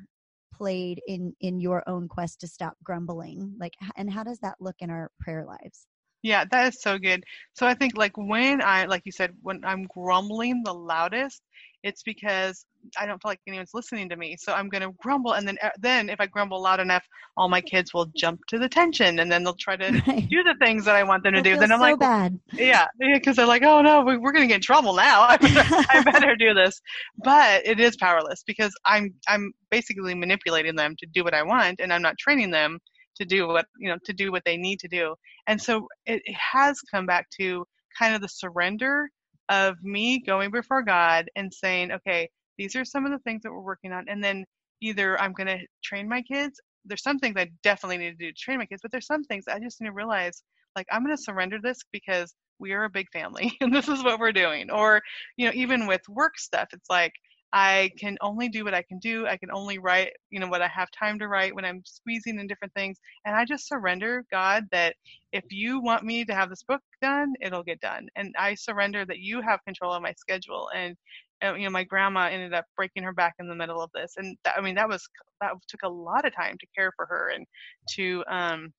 [0.52, 4.76] played in in your own quest to stop grumbling like and how does that look
[4.80, 5.86] in our prayer lives
[6.24, 9.64] yeah that is so good so i think like when i like you said when
[9.64, 11.40] i'm grumbling the loudest
[11.84, 12.64] it's because
[12.98, 14.36] I don't feel like anyone's listening to me.
[14.38, 15.34] So I'm going to grumble.
[15.34, 17.04] And then, uh, then if I grumble loud enough,
[17.36, 20.26] all my kids will jump to the tension and then they'll try to right.
[20.28, 21.56] do the things that I want them to do.
[21.56, 22.40] Then I'm so like, bad.
[22.54, 25.22] yeah, because they're like, oh no, we're going to get in trouble now.
[25.28, 26.80] I better, I better do this.
[27.22, 31.80] But it is powerless because I'm, I'm basically manipulating them to do what I want
[31.80, 32.78] and I'm not training them
[33.16, 35.14] to do what, you know, to do what they need to do.
[35.46, 37.66] And so it, it has come back to
[37.98, 39.08] kind of the surrender
[39.48, 43.52] of me going before God and saying, okay, these are some of the things that
[43.52, 44.06] we're working on.
[44.08, 44.44] And then
[44.80, 46.60] either I'm going to train my kids.
[46.84, 49.24] There's some things I definitely need to do to train my kids, but there's some
[49.24, 50.42] things I just need to realize,
[50.76, 54.02] like, I'm going to surrender this because we are a big family and this is
[54.04, 54.70] what we're doing.
[54.70, 55.00] Or,
[55.36, 57.12] you know, even with work stuff, it's like,
[57.54, 59.28] I can only do what I can do.
[59.28, 62.40] I can only write, you know, what I have time to write when I'm squeezing
[62.40, 62.98] in different things.
[63.24, 64.96] And I just surrender, God, that
[65.32, 68.08] if you want me to have this book done, it'll get done.
[68.16, 70.68] And I surrender that you have control of my schedule.
[70.74, 70.96] And,
[71.44, 74.14] uh, you know, my grandma ended up breaking her back in the middle of this.
[74.16, 75.08] And that, I mean, that was,
[75.40, 77.46] that took a lot of time to care for her and
[77.90, 78.72] to um,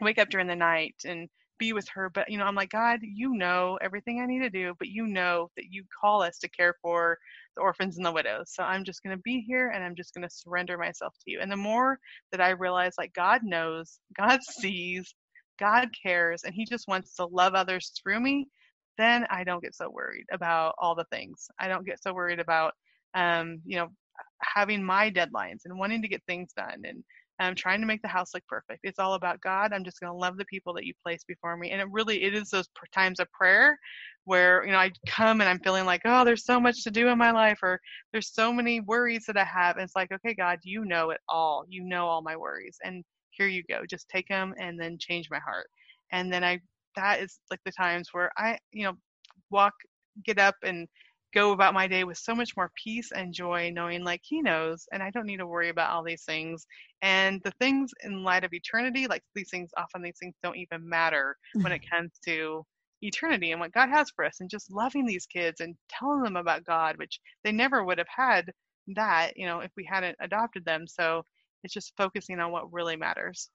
[0.00, 2.10] wake up during the night and be with her.
[2.10, 5.06] But, you know, I'm like, God, you know everything I need to do, but you
[5.06, 7.18] know that you call us to care for
[7.56, 8.52] the orphans and the widows.
[8.54, 11.30] So I'm just going to be here and I'm just going to surrender myself to
[11.30, 11.40] you.
[11.40, 11.98] And the more
[12.32, 15.14] that I realize, like, God knows, God sees,
[15.58, 18.48] God cares, and He just wants to love others through me,
[18.98, 21.48] then I don't get so worried about all the things.
[21.58, 22.72] I don't get so worried about,
[23.14, 23.88] um, you know,
[24.42, 27.02] having my deadlines and wanting to get things done and
[27.38, 28.80] I'm trying to make the house look perfect.
[28.82, 29.72] It's all about God.
[29.72, 31.70] I'm just going to love the people that you place before me.
[31.70, 33.78] And it really, it is those times of prayer
[34.24, 37.08] where, you know, I come and I'm feeling like, oh, there's so much to do
[37.08, 37.80] in my life or
[38.12, 39.76] there's so many worries that I have.
[39.76, 41.64] And it's like, okay, God, you know it all.
[41.68, 42.78] You know all my worries.
[42.84, 43.82] And here you go.
[43.88, 45.68] Just take them and then change my heart.
[46.12, 46.60] And then I,
[46.96, 48.94] that is like the times where I, you know,
[49.50, 49.74] walk,
[50.24, 50.88] get up and
[51.36, 54.86] go about my day with so much more peace and joy, knowing like He knows,
[54.92, 56.66] and I don't need to worry about all these things.
[57.02, 60.88] And the things in light of eternity, like these things, often these things don't even
[60.88, 62.64] matter when it comes to
[63.02, 66.36] eternity and what God has for us, and just loving these kids and telling them
[66.36, 68.50] about God, which they never would have had
[68.96, 70.86] that, you know, if we hadn't adopted them.
[70.88, 71.22] So
[71.64, 73.50] it's just focusing on what really matters.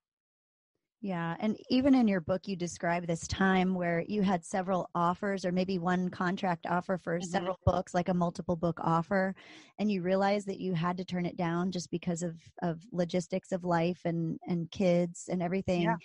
[1.02, 1.36] Yeah.
[1.40, 5.52] And even in your book, you describe this time where you had several offers or
[5.52, 7.26] maybe one contract offer for mm-hmm.
[7.26, 9.34] several books, like a multiple book offer.
[9.80, 13.52] And you realized that you had to turn it down just because of, of logistics
[13.52, 15.84] of life and, and kids and everything.
[15.84, 15.96] Yeah.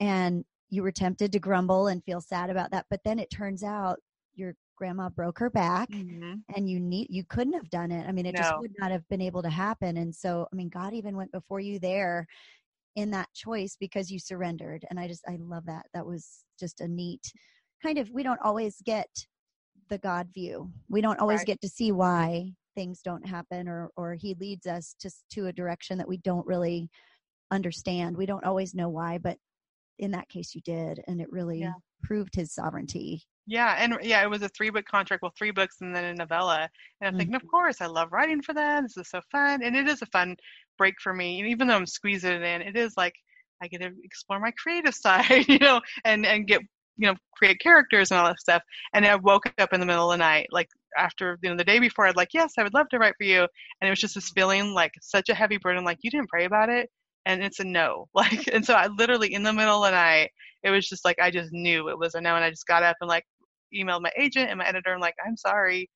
[0.00, 2.86] And you were tempted to grumble and feel sad about that.
[2.90, 4.00] But then it turns out
[4.34, 6.34] your grandma broke her back mm-hmm.
[6.56, 8.40] and you need you couldn't have done it i mean it no.
[8.40, 11.30] just would not have been able to happen and so i mean god even went
[11.30, 12.26] before you there
[12.96, 16.80] in that choice because you surrendered and i just i love that that was just
[16.80, 17.32] a neat
[17.82, 19.08] kind of we don't always get
[19.88, 21.46] the god view we don't always right.
[21.46, 25.52] get to see why things don't happen or or he leads us to to a
[25.52, 26.88] direction that we don't really
[27.50, 29.36] understand we don't always know why but
[29.98, 31.72] in that case you did and it really yeah.
[32.02, 35.78] proved his sovereignty Yeah, and yeah, it was a three book contract, well, three books
[35.80, 36.68] and then a novella.
[37.00, 37.18] And I'm mm-hmm.
[37.18, 38.84] thinking, of course, I love writing for them.
[38.84, 40.36] This is so fun, and it is a fun
[40.78, 41.40] break for me.
[41.40, 43.14] And even though I'm squeezing it in, it is like
[43.62, 46.62] I get to explore my creative side, you know, and and get
[46.98, 48.62] you know create characters and all that stuff.
[48.94, 51.64] And I woke up in the middle of the night, like after you know the
[51.64, 54.00] day before, I'd like, yes, I would love to write for you, and it was
[54.00, 56.90] just this feeling like such a heavy burden, like you didn't pray about it,
[57.26, 60.30] and it's a no, like, and so I literally in the middle of the night,
[60.62, 62.82] it was just like I just knew it was a no, and I just got
[62.82, 63.24] up and like
[63.74, 65.90] emailed my agent and my editor, and like, I'm sorry.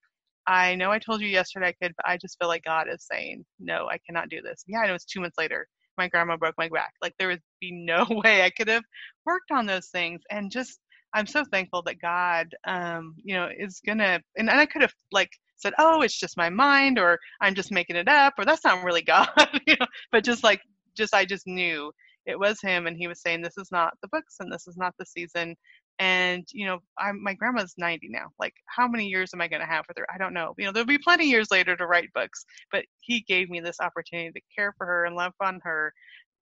[0.46, 3.06] I know I told you yesterday I could, but I just feel like God is
[3.10, 4.62] saying, no, I cannot do this.
[4.66, 5.66] Yeah, and it was two months later
[5.98, 6.92] my grandma broke my back.
[7.02, 8.84] Like there would be no way I could have
[9.24, 10.20] worked on those things.
[10.30, 10.78] And just
[11.14, 14.20] I'm so thankful that God, um, you know, is gonna.
[14.36, 17.72] And, and I could have like said, oh, it's just my mind, or I'm just
[17.72, 19.28] making it up, or that's not really God,
[19.66, 19.86] you know.
[20.12, 20.60] But just like,
[20.96, 21.92] just I just knew
[22.26, 24.76] it was Him, and He was saying, this is not the books, and this is
[24.76, 25.56] not the season,
[25.98, 29.60] and you know i'm my grandma's 90 now like how many years am i going
[29.60, 30.06] to have with her?
[30.12, 32.84] I don't know you know there'll be plenty of years later to write books but
[33.00, 35.92] he gave me this opportunity to care for her and love on her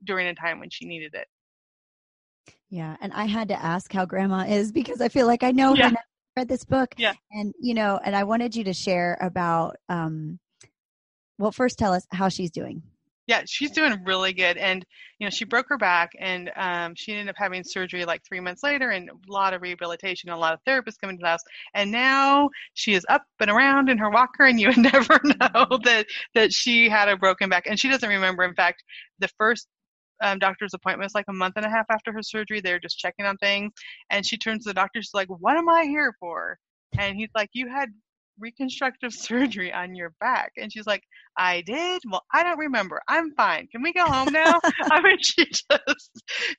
[0.02, 1.26] during a time when she needed it.
[2.68, 5.74] Yeah and i had to ask how grandma is because i feel like i know
[5.74, 5.90] yeah.
[5.90, 5.96] her
[6.36, 7.12] read this book yeah.
[7.30, 10.38] and you know and i wanted you to share about um
[11.38, 12.82] well first tell us how she's doing
[13.26, 14.56] yeah, she's doing really good.
[14.58, 14.84] And,
[15.18, 18.40] you know, she broke her back and um, she ended up having surgery like three
[18.40, 21.42] months later and a lot of rehabilitation, a lot of therapists coming to the house.
[21.74, 25.78] And now she is up and around in her walker and you would never know
[25.84, 27.66] that, that she had a broken back.
[27.66, 28.44] And she doesn't remember.
[28.44, 28.84] In fact,
[29.18, 29.66] the first
[30.22, 32.60] um, doctor's appointment was like a month and a half after her surgery.
[32.60, 33.72] They're just checking on things.
[34.10, 35.00] And she turns to the doctor.
[35.00, 36.58] She's like, what am I here for?
[36.98, 37.88] And he's like, you had
[38.38, 40.52] reconstructive surgery on your back.
[40.56, 41.02] And she's like,
[41.36, 42.02] I did?
[42.10, 43.00] Well, I don't remember.
[43.08, 43.68] I'm fine.
[43.68, 44.60] Can we go home now?
[44.82, 46.10] I mean, she just,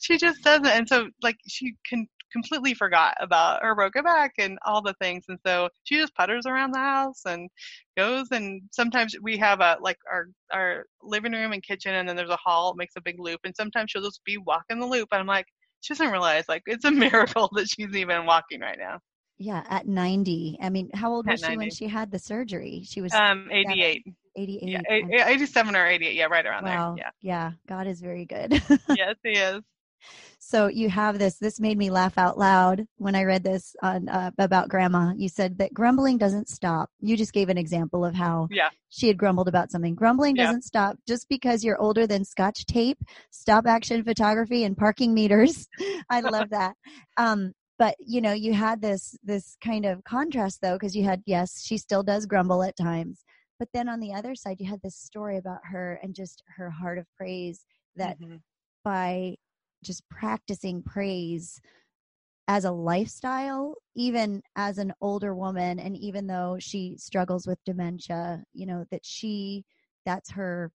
[0.02, 0.66] she just doesn't.
[0.66, 5.24] And so like she can completely forgot about her broken back and all the things.
[5.30, 7.50] And so she just putters around the house and
[7.98, 8.28] goes.
[8.32, 12.30] And sometimes we have a, like our, our living room and kitchen, and then there's
[12.30, 13.40] a hall, it makes a big loop.
[13.46, 15.10] And sometimes she'll just be walking the loop.
[15.12, 15.48] And I'm like,
[15.82, 19.00] she doesn't realize like it's a miracle that she's even walking right now.
[19.38, 20.60] Yeah, at 90.
[20.62, 22.84] I mean, how old was she when she had the surgery?
[22.86, 24.06] She was um 88.
[24.38, 24.84] 88.
[25.10, 26.16] Yeah, 87 or 88.
[26.16, 26.96] Yeah, right around wow.
[26.96, 27.12] there.
[27.22, 27.34] Yeah.
[27.34, 28.54] Yeah, God is very good.
[28.90, 29.62] yes, he is.
[30.40, 31.38] So you have this.
[31.38, 35.14] This made me laugh out loud when I read this on uh, about grandma.
[35.18, 36.90] You said that grumbling doesn't stop.
[37.00, 38.70] You just gave an example of how yeah.
[38.90, 39.96] she had grumbled about something.
[39.96, 43.00] Grumbling doesn't stop just because you're older than Scotch tape,
[43.32, 45.68] stop action photography, and parking meters.
[46.10, 46.76] I love that.
[47.18, 51.22] Um, but you know you had this this kind of contrast though because you had
[51.26, 53.24] yes she still does grumble at times
[53.60, 56.70] but then on the other side you had this story about her and just her
[56.70, 58.38] heart of praise that mm-hmm.
[58.84, 59.36] by
[59.84, 61.60] just practicing praise
[62.48, 68.42] as a lifestyle even as an older woman and even though she struggles with dementia
[68.54, 69.64] you know that she
[70.06, 70.72] that's her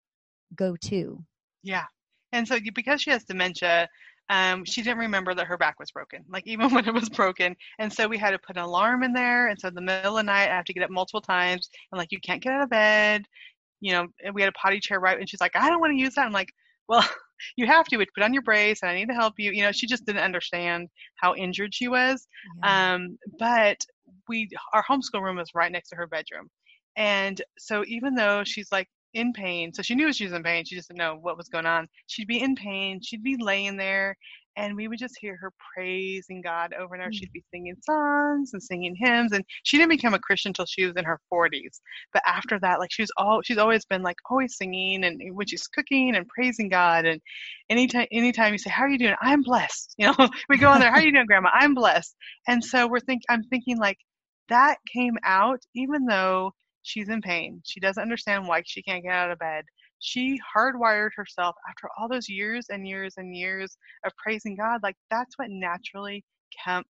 [0.56, 1.24] go to
[1.64, 1.86] yeah
[2.32, 3.88] and so because she has dementia
[4.30, 7.56] um, she didn't remember that her back was broken, like even when it was broken.
[7.80, 9.48] And so we had to put an alarm in there.
[9.48, 11.70] And so in the middle of the night, I have to get up multiple times.
[11.92, 13.26] And like, you can't get out of bed.
[13.82, 15.18] You know, and we had a potty chair right.
[15.18, 16.26] And she's like, I don't want to use that.
[16.26, 16.52] I'm like,
[16.88, 17.08] well,
[17.56, 17.98] you have to.
[17.98, 19.52] Put on your brace, and I need to help you.
[19.52, 22.28] You know, she just didn't understand how injured she was.
[22.64, 22.94] Yeah.
[22.94, 23.78] Um, but
[24.28, 26.50] we, our homeschool room was right next to her bedroom.
[26.98, 29.74] And so even though she's like in pain.
[29.74, 30.66] So she knew she was in pain.
[30.66, 31.88] She just didn't know what was going on.
[32.08, 33.02] She'd be in pain.
[33.02, 34.16] She'd be laying there,
[34.56, 37.12] and we would just hear her praising God over and over.
[37.12, 37.16] Mm.
[37.16, 40.86] She'd be singing songs and singing hymns, and she didn't become a Christian until she
[40.86, 41.80] was in her 40s.
[42.14, 45.48] But after that, like she was all she's always been like always singing, and when
[45.48, 47.22] she's cooking and praising God, and
[47.70, 49.96] anytime anytime you say, "How are you doing?" I'm blessed.
[50.00, 50.92] You know, we go on there.
[50.92, 51.50] How are you doing, Grandma?
[51.54, 52.16] I'm blessed.
[52.48, 53.98] And so we're think I'm thinking like
[54.48, 57.62] that came out even though She's in pain.
[57.66, 59.66] She doesn't understand why she can't get out of bed.
[60.00, 64.80] She hardwired herself after all those years and years and years of praising God.
[64.82, 66.24] Like that's what naturally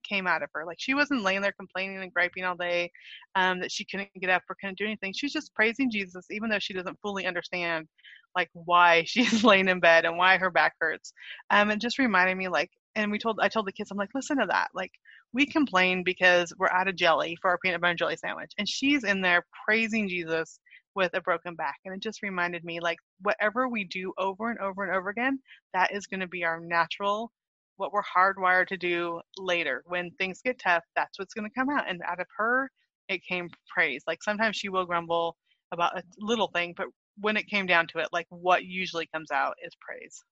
[0.08, 0.66] came out of her.
[0.66, 2.92] Like she wasn't laying there complaining and griping all day
[3.36, 5.14] um, that she couldn't get up or couldn't do anything.
[5.14, 7.88] She's just praising Jesus, even though she doesn't fully understand
[8.36, 11.14] like why she's laying in bed and why her back hurts.
[11.50, 14.10] Um, it just reminded me like, and we told I told the kids, I'm like,
[14.16, 14.70] listen to that.
[14.74, 14.92] Like
[15.34, 18.52] we complain because we're out of jelly for our peanut butter and jelly sandwich.
[18.58, 20.60] And she's in there praising Jesus
[20.96, 21.76] with a broken back.
[21.86, 25.40] And it just reminded me like, whatever we do over and over and over again,
[25.74, 27.32] that is going to be our natural,
[27.78, 29.84] what we're hardwired to do later.
[29.86, 31.88] When things get tough, that's what's going to come out.
[31.88, 32.70] And out of her,
[33.08, 34.04] it came praise.
[34.08, 35.36] Like sometimes she will grumble
[35.72, 36.88] about a little thing, but
[37.20, 40.24] when it came down to it, like what usually comes out is praise.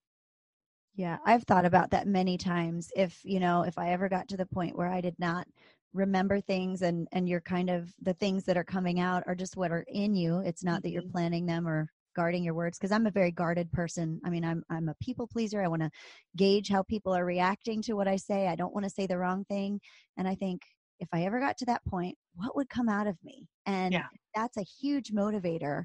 [0.97, 2.91] Yeah, I've thought about that many times.
[2.95, 5.47] If, you know, if I ever got to the point where I did not
[5.93, 9.55] remember things and and you're kind of the things that are coming out are just
[9.55, 11.11] what are in you it's not that you're mm-hmm.
[11.11, 14.63] planning them or guarding your words because i'm a very guarded person i mean i'm
[14.69, 15.89] i'm a people pleaser i want to
[16.35, 19.17] gauge how people are reacting to what i say i don't want to say the
[19.17, 19.79] wrong thing
[20.17, 20.61] and i think
[20.99, 24.05] if i ever got to that point what would come out of me and yeah.
[24.35, 25.83] that's a huge motivator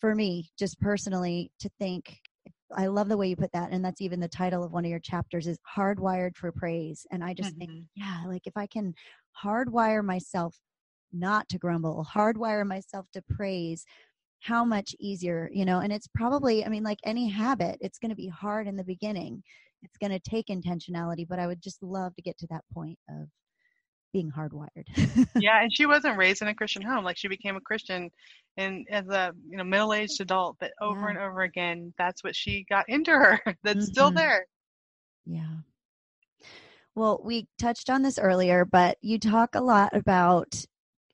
[0.00, 2.18] for me just personally to think
[2.76, 3.70] I love the way you put that.
[3.72, 7.06] And that's even the title of one of your chapters is hardwired for praise.
[7.10, 7.58] And I just mm-hmm.
[7.58, 8.94] think, yeah, like if I can
[9.42, 10.56] hardwire myself
[11.12, 13.84] not to grumble, hardwire myself to praise,
[14.40, 18.10] how much easier, you know, and it's probably, I mean, like any habit, it's going
[18.10, 19.42] to be hard in the beginning.
[19.82, 22.98] It's going to take intentionality, but I would just love to get to that point
[23.08, 23.28] of
[24.12, 24.86] being hardwired.
[25.36, 27.04] yeah, and she wasn't raised in a Christian home.
[27.04, 28.10] Like she became a Christian
[28.56, 31.08] and as a you know middle-aged adult, but over yeah.
[31.10, 33.40] and over again, that's what she got into her.
[33.62, 33.92] that's mm-hmm.
[33.92, 34.46] still there.
[35.26, 35.56] Yeah.
[36.94, 40.54] Well, we touched on this earlier, but you talk a lot about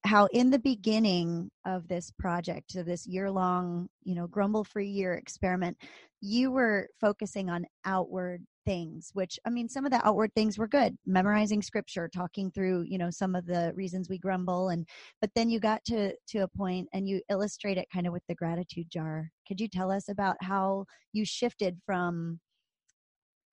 [0.04, 5.76] how in the beginning of this project, of this year-long, you know, grumble-free year experiment,
[6.20, 10.68] you were focusing on outward things which i mean some of the outward things were
[10.68, 14.86] good memorizing scripture talking through you know some of the reasons we grumble and
[15.20, 18.22] but then you got to to a point and you illustrate it kind of with
[18.28, 19.30] the gratitude jar.
[19.46, 22.40] Could you tell us about how you shifted from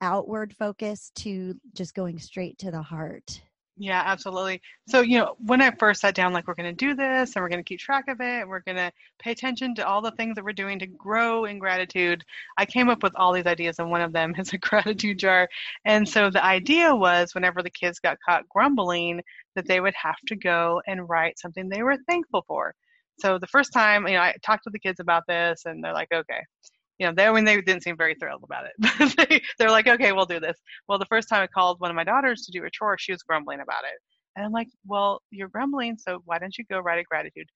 [0.02, 3.42] outward focus to just going straight to the heart
[3.78, 4.62] yeah, absolutely.
[4.88, 7.44] So, you know, when I first sat down, like, we're going to do this and
[7.44, 10.02] we're going to keep track of it, and we're going to pay attention to all
[10.02, 12.24] the things that we're doing to grow in gratitude,
[12.58, 15.50] I came up with all these ideas, and one of them is a gratitude jar.
[15.84, 19.22] And so the idea was whenever the kids got caught grumbling,
[19.56, 22.74] that they would have to go and write something they were thankful for.
[23.20, 25.94] So the first time, you know, I talked to the kids about this, and they're
[25.94, 26.42] like, okay
[27.00, 29.18] you know, they when they didn't seem very thrilled about it.
[29.30, 30.58] they, they're like, okay, we'll do this.
[30.88, 33.12] Well, the first time I called one of my daughters to do a chore, she
[33.12, 34.00] was grumbling about it.
[34.36, 37.48] And I'm like, well, you're grumbling, so why don't you go write a gratitude?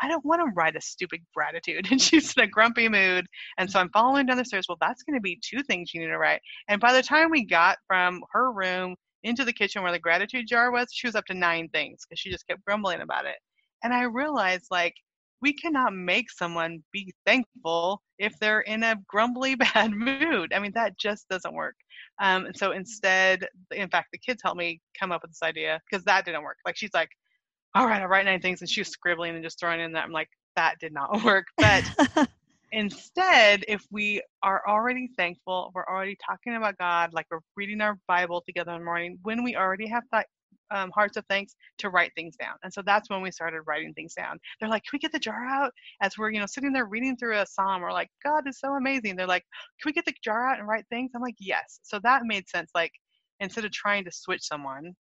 [0.00, 1.88] I don't want to write a stupid gratitude.
[1.90, 3.26] And she's in a grumpy mood.
[3.58, 4.66] And so I'm following down the stairs.
[4.68, 6.40] Well, that's going to be two things you need to write.
[6.68, 8.94] And by the time we got from her room
[9.24, 12.20] into the kitchen where the gratitude jar was, she was up to nine things because
[12.20, 13.36] she just kept grumbling about it.
[13.82, 14.94] And I realized, like,
[15.40, 20.52] we cannot make someone be thankful if they're in a grumbly bad mood.
[20.52, 21.76] I mean that just doesn't work.
[22.20, 25.80] Um, and so instead in fact the kids helped me come up with this idea
[25.88, 26.58] because that didn't work.
[26.64, 27.10] Like she's like
[27.74, 30.04] all right i'll write nine things and she was scribbling and just throwing in that.
[30.04, 31.46] I'm like that did not work.
[31.56, 31.84] But
[32.72, 37.98] instead if we are already thankful we're already talking about god like we're reading our
[38.06, 40.26] bible together in the morning when we already have that
[40.70, 42.54] um, hearts of thanks to write things down.
[42.62, 44.38] And so that's when we started writing things down.
[44.60, 45.72] They're like, can we get the jar out?
[46.02, 48.74] As we're, you know, sitting there reading through a psalm, we're like, God is so
[48.74, 49.16] amazing.
[49.16, 49.44] They're like,
[49.80, 51.12] can we get the jar out and write things?
[51.14, 51.80] I'm like, yes.
[51.82, 52.70] So that made sense.
[52.74, 52.92] Like,
[53.40, 54.94] instead of trying to switch someone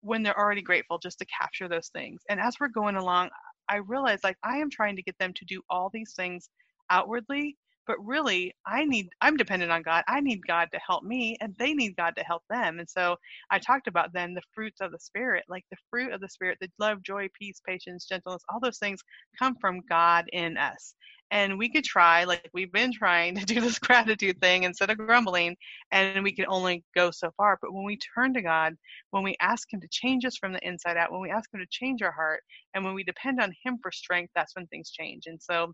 [0.00, 2.22] when they're already grateful, just to capture those things.
[2.28, 3.30] And as we're going along,
[3.68, 6.48] I realized like I am trying to get them to do all these things
[6.90, 7.56] outwardly
[7.86, 10.04] but really i need i'm dependent on god.
[10.08, 13.16] I need god to help me and they need god to help them and so
[13.50, 16.58] i talked about then the fruits of the spirit like the fruit of the spirit
[16.60, 19.00] the love joy peace patience gentleness all those things
[19.38, 20.94] come from god in us
[21.32, 24.98] and we could try like we've been trying to do this gratitude thing instead of
[24.98, 25.56] grumbling
[25.90, 28.74] and we can only go so far but when we turn to god
[29.10, 31.60] when we ask him to change us from the inside out when we ask him
[31.60, 32.40] to change our heart
[32.74, 35.72] and when we depend on him for strength that's when things change and so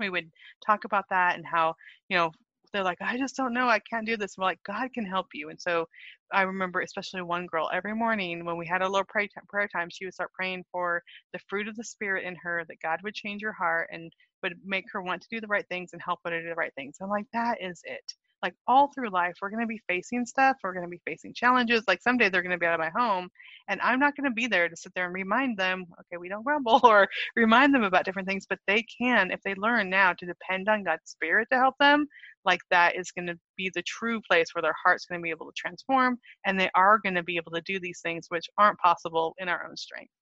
[0.00, 0.30] we would
[0.64, 1.74] talk about that and how
[2.08, 2.30] you know
[2.72, 4.36] they're like i just don't know i can't do this.
[4.36, 5.48] And we're like god can help you.
[5.50, 5.86] And so
[6.32, 9.68] i remember especially one girl every morning when we had a little prayer time, prayer
[9.68, 13.00] time she would start praying for the fruit of the spirit in her that god
[13.02, 16.02] would change her heart and would make her want to do the right things and
[16.02, 16.96] help her to do the right things.
[17.00, 18.12] I'm like that is it
[18.44, 21.32] like all through life we're going to be facing stuff we're going to be facing
[21.32, 23.28] challenges like someday they're going to be out of my home
[23.68, 26.28] and i'm not going to be there to sit there and remind them okay we
[26.28, 30.12] don't grumble or remind them about different things but they can if they learn now
[30.12, 32.06] to depend on god's spirit to help them
[32.44, 35.30] like that is going to be the true place where their heart's going to be
[35.30, 38.46] able to transform and they are going to be able to do these things which
[38.58, 40.12] aren't possible in our own strength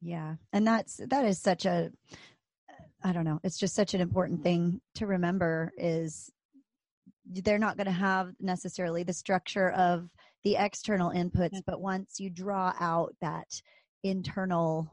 [0.00, 1.90] yeah and that's that is such a
[3.06, 3.38] I don't know.
[3.44, 6.28] It's just such an important thing to remember is
[7.26, 10.08] they're not going to have necessarily the structure of
[10.44, 13.48] the external inputs but once you draw out that
[14.04, 14.92] internal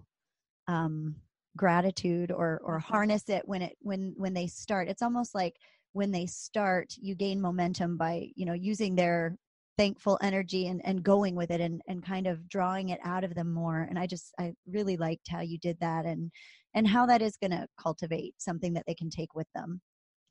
[0.67, 1.15] um,
[1.55, 2.93] gratitude or or mm-hmm.
[2.93, 5.55] harness it when it when when they start it's almost like
[5.91, 9.37] when they start you gain momentum by you know using their
[9.77, 13.33] thankful energy and and going with it and and kind of drawing it out of
[13.33, 13.87] them more.
[13.89, 16.31] And i just i really liked how you did that and
[16.75, 19.81] and how that is going to cultivate something that they can take with them.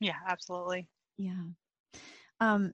[0.00, 0.88] Yeah absolutely.
[1.18, 1.42] Yeah
[2.40, 2.72] um,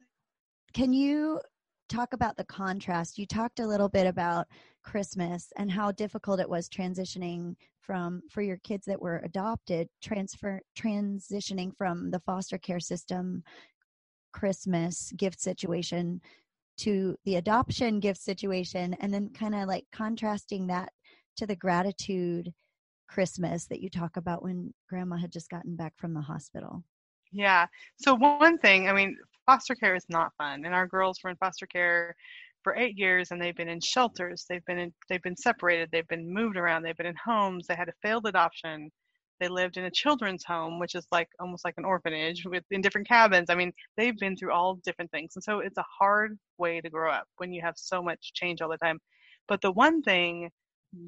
[0.73, 1.41] can you
[1.89, 3.19] talk about the contrast.
[3.19, 4.47] You talked a little bit about
[4.83, 10.61] Christmas and how difficult it was transitioning from for your kids that were adopted, transfer
[10.79, 13.43] transitioning from the foster care system
[14.33, 16.21] Christmas gift situation
[16.79, 20.93] to the adoption gift situation and then kind of like contrasting that
[21.37, 22.53] to the gratitude
[23.09, 26.85] Christmas that you talk about when grandma had just gotten back from the hospital.
[27.33, 27.67] Yeah.
[27.97, 29.17] So one thing, I mean,
[29.47, 32.15] foster care is not fun, and our girls were in foster care
[32.65, 34.45] for eight years, and they've been in shelters.
[34.49, 35.91] They've been in, they've been separated.
[35.93, 36.83] They've been moved around.
[36.83, 37.67] They've been in homes.
[37.67, 38.91] They had a failed adoption.
[39.41, 42.81] They lived in a children's home, which is like almost like an orphanage with in
[42.81, 43.51] different cabins.
[43.51, 46.91] I mean, they've been through all different things, and so it's a hard way to
[46.91, 48.99] grow up when you have so much change all the time.
[49.47, 50.51] But the one thing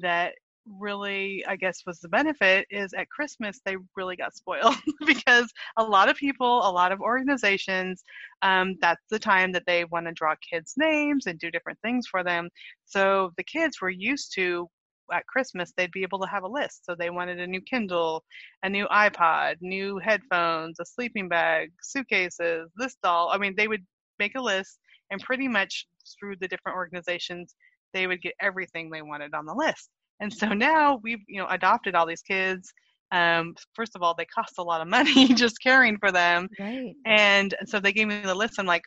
[0.01, 0.35] that
[0.79, 5.83] really i guess was the benefit is at christmas they really got spoiled because a
[5.83, 8.03] lot of people a lot of organizations
[8.41, 12.07] um, that's the time that they want to draw kids names and do different things
[12.07, 12.49] for them.
[12.85, 14.67] So the kids were used to
[15.11, 16.85] at christmas they'd be able to have a list.
[16.85, 18.23] So they wanted a new kindle
[18.63, 23.85] a new ipod new headphones a sleeping bag suitcases this doll i mean they would
[24.19, 25.85] make a list and pretty much
[26.17, 27.55] through the different organizations
[27.93, 29.89] they would get everything they wanted on the list
[30.21, 32.71] and so now we've, you know, adopted all these kids.
[33.11, 36.47] Um, first of all, they cost a lot of money just caring for them.
[36.59, 36.93] Right.
[37.05, 38.59] And so they gave me the list.
[38.59, 38.83] I'm like,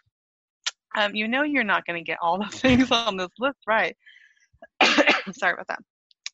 [0.96, 3.96] um, you know, you're not going to get all the things on this list, right?
[5.32, 5.80] Sorry about that.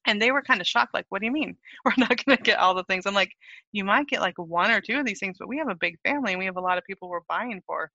[0.06, 1.56] And they were kind of shocked, like, what do you mean?
[1.84, 3.06] We're not going to get all the things.
[3.06, 3.32] I'm like,
[3.72, 5.96] you might get like one or two of these things, but we have a big
[6.04, 7.90] family and we have a lot of people we're buying for.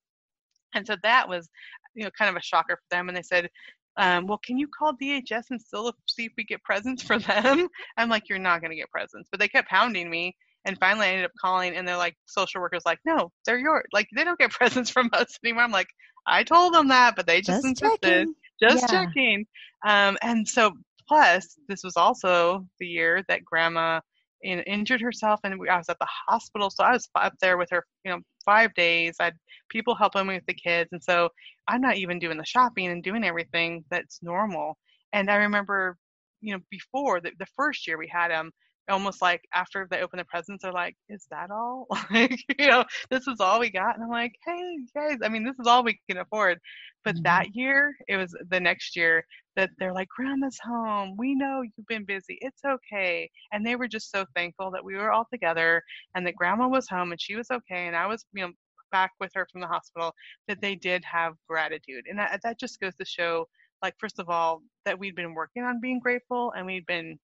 [0.74, 1.50] And so that was,
[1.94, 3.08] you know, kind of a shocker for them.
[3.08, 3.50] And they said,
[3.98, 7.68] um, well, can you call DHS and still see if we get presents for them?
[7.98, 9.30] I'm like, you're not going to get presents.
[9.32, 10.36] But they kept pounding me.
[10.66, 13.86] And finally, I ended up calling, and they're like, social workers, like, no, they're yours.
[13.94, 15.64] Like, they don't get presents from us anymore.
[15.64, 15.90] I'm like,
[16.28, 18.02] I told them that, but they just, just insisted.
[18.02, 18.36] Checking.
[18.62, 19.06] Just yeah.
[19.06, 19.46] checking.
[19.86, 20.72] Um, and so,
[21.08, 24.00] plus, this was also the year that grandma
[24.42, 26.70] in, injured herself, and I was at the hospital.
[26.72, 29.16] So I was up there with her, you know, five days.
[29.20, 29.36] I had
[29.70, 31.30] people helping me with the kids, and so
[31.68, 34.78] I'm not even doing the shopping and doing everything that's normal.
[35.14, 35.98] And I remember,
[36.42, 38.52] you know, before the, the first year we had them,
[38.90, 41.88] almost like after they open the presents, they're like, "Is that all?
[42.12, 45.44] like, you know, this is all we got." And I'm like, "Hey guys, I mean,
[45.44, 46.60] this is all we can afford."
[47.04, 47.24] But mm-hmm.
[47.24, 49.26] that year, it was the next year
[49.56, 51.16] that they're like, "Grandma's home.
[51.18, 52.38] We know you've been busy.
[52.42, 55.82] It's okay." And they were just so thankful that we were all together
[56.16, 58.52] and that Grandma was home and she was okay, and I was, you know,
[58.92, 60.14] back with her from the hospital.
[60.48, 63.48] That they did have gratitude, and that that just goes to show,
[63.82, 67.18] like, first of all, that we'd been working on being grateful and we'd been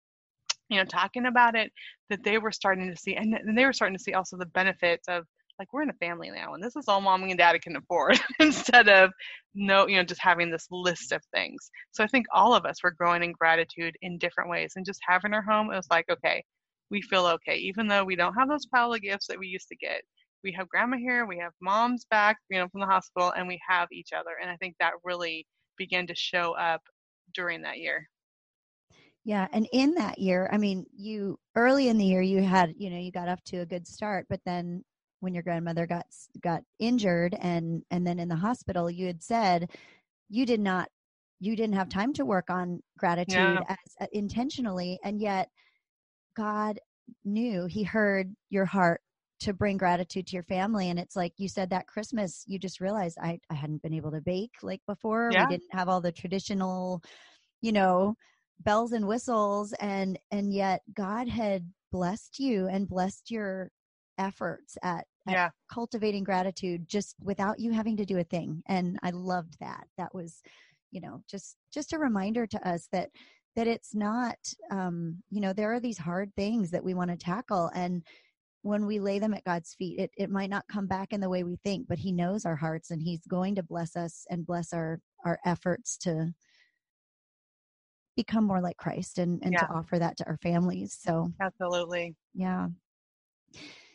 [0.72, 1.72] you know talking about it
[2.10, 4.46] that they were starting to see and, and they were starting to see also the
[4.48, 5.26] benefits of
[5.60, 8.20] like we're in a family now and this is all mommy and daddy can afford
[8.40, 9.12] instead of
[9.54, 11.70] no you know just having this list of things.
[11.92, 15.02] So i think all of us were growing in gratitude in different ways and just
[15.08, 16.44] having our home it was like okay
[16.90, 19.68] we feel okay even though we don't have those pile of gifts that we used
[19.68, 20.02] to get.
[20.44, 23.60] We have grandma here we have mom's back you know from the hospital and we
[23.68, 25.46] have each other and i think that really
[25.78, 26.82] began to show up
[27.36, 28.08] during that year
[29.24, 32.90] yeah, and in that year, I mean, you early in the year you had, you
[32.90, 34.84] know, you got off to a good start, but then
[35.20, 36.06] when your grandmother got
[36.42, 39.70] got injured and and then in the hospital, you had said
[40.30, 40.90] you did not
[41.40, 43.60] you didn't have time to work on gratitude yeah.
[43.68, 45.50] as, uh, intentionally and yet
[46.36, 46.80] God
[47.26, 49.02] knew, he heard your heart
[49.42, 52.80] to bring gratitude to your family and it's like you said that christmas you just
[52.80, 55.48] realized i, I hadn't been able to bake like before yeah.
[55.48, 57.02] we didn't have all the traditional
[57.62, 58.16] you know
[58.64, 63.72] bells and whistles and and yet god had blessed you and blessed your
[64.18, 65.50] efforts at, at yeah.
[65.72, 70.14] cultivating gratitude just without you having to do a thing and i loved that that
[70.14, 70.42] was
[70.92, 73.10] you know just just a reminder to us that
[73.56, 74.38] that it's not
[74.70, 78.04] um you know there are these hard things that we want to tackle and
[78.64, 81.30] when we lay them at God's feet, it, it might not come back in the
[81.30, 84.46] way we think, but He knows our hearts and He's going to bless us and
[84.46, 86.34] bless our, our efforts to
[88.16, 89.62] become more like Christ and, and yeah.
[89.62, 90.98] to offer that to our families.
[91.00, 92.16] So, absolutely.
[92.34, 92.68] Yeah.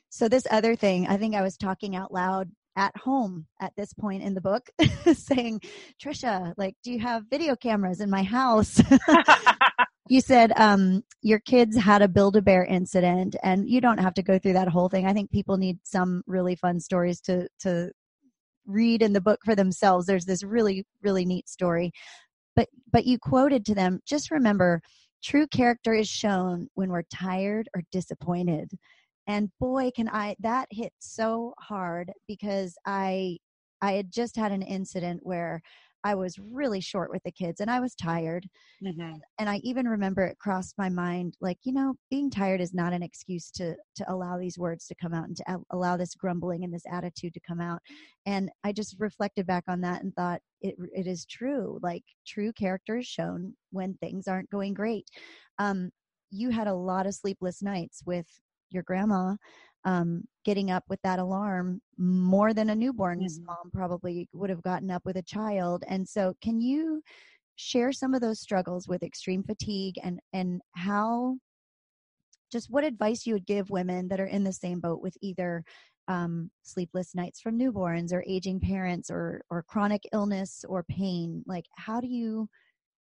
[0.09, 3.93] So, this other thing, I think I was talking out loud at home at this
[3.95, 4.69] point in the book
[5.13, 5.61] saying,
[6.03, 8.81] Tricia, like, do you have video cameras in my house?
[10.09, 14.15] you said um, your kids had a build a bear incident and you don't have
[14.15, 17.49] to go through that whole thing i think people need some really fun stories to
[17.59, 17.91] to
[18.67, 21.93] read in the book for themselves there's this really really neat story
[22.57, 24.81] but but you quoted to them just remember
[25.23, 28.71] true character is shown when we're tired or disappointed.
[29.27, 33.39] And boy can i that hit so hard because i
[33.83, 35.61] i had just had an incident where
[36.07, 38.49] I was really short with the kids and I was tired.
[38.81, 39.15] Mm-hmm.
[39.41, 42.93] And I even remember it crossed my mind like, you know, being tired is not
[42.93, 46.63] an excuse to to allow these words to come out and to allow this grumbling
[46.63, 47.81] and this attitude to come out.
[48.25, 51.81] And I just reflected back on that and thought it it is true.
[51.83, 55.09] Like true character is shown when things aren't going great.
[55.59, 55.91] Um
[56.31, 58.27] you had a lot of sleepless nights with
[58.71, 59.35] your grandma
[59.87, 63.47] um, getting up with that alarm more than a newborn's mm-hmm.
[63.47, 65.85] mom probably would have gotten up with a child.
[65.89, 67.03] And so, can you
[67.55, 71.37] share some of those struggles with extreme fatigue and and how
[72.53, 75.65] just what advice you would give women that are in the same boat with either
[76.09, 81.65] um, sleepless nights from newborns or aging parents or or chronic illness or pain like
[81.77, 82.49] how do you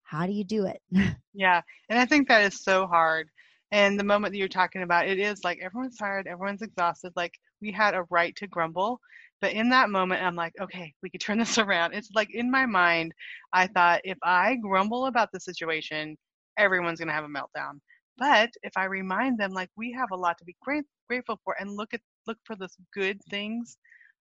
[0.03, 0.81] how do you do it
[1.33, 3.29] yeah and i think that is so hard
[3.71, 7.11] and the moment that you're talking about, it is like everyone's tired, everyone's exhausted.
[7.15, 8.99] Like we had a right to grumble.
[9.41, 11.93] But in that moment, I'm like, okay, we could turn this around.
[11.93, 13.13] It's like in my mind,
[13.53, 16.17] I thought if I grumble about the situation,
[16.57, 17.79] everyone's going to have a meltdown.
[18.17, 21.55] But if I remind them, like we have a lot to be great, grateful for,
[21.59, 23.77] and look at look for the good things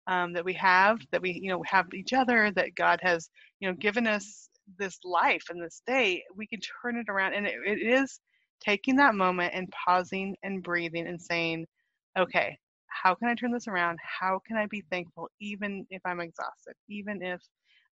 [0.09, 3.29] um, that we have, that we you know have each other, that God has
[3.61, 7.47] you know given us this life and this day, we can turn it around, and
[7.47, 8.19] it, it is
[8.65, 11.67] taking that moment and pausing and breathing and saying,
[12.19, 12.57] okay,
[12.89, 13.99] how can I turn this around?
[14.03, 17.41] How can I be thankful even if I'm exhausted, even if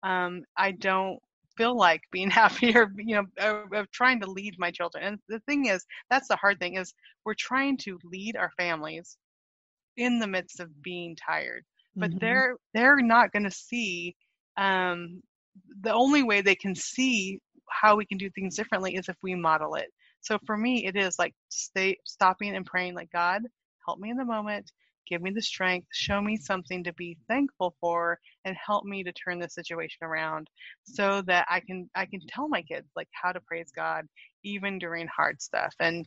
[0.02, 1.18] um, I don't
[1.56, 5.04] feel like being happy or you know of, of trying to lead my children.
[5.04, 6.94] And the thing is, that's the hard thing is
[7.24, 9.16] we're trying to lead our families
[9.96, 11.64] in the midst of being tired,
[11.96, 12.18] but mm-hmm.
[12.20, 14.14] they're they're not going to see.
[14.56, 15.22] Um,
[15.82, 17.40] the only way they can see
[17.70, 19.88] how we can do things differently is if we model it.
[20.20, 23.42] So for me, it is like stay stopping and praying, like God,
[23.86, 24.70] help me in the moment,
[25.08, 29.12] give me the strength, show me something to be thankful for, and help me to
[29.12, 30.48] turn this situation around,
[30.84, 34.06] so that I can I can tell my kids like how to praise God
[34.44, 35.74] even during hard stuff.
[35.80, 36.06] And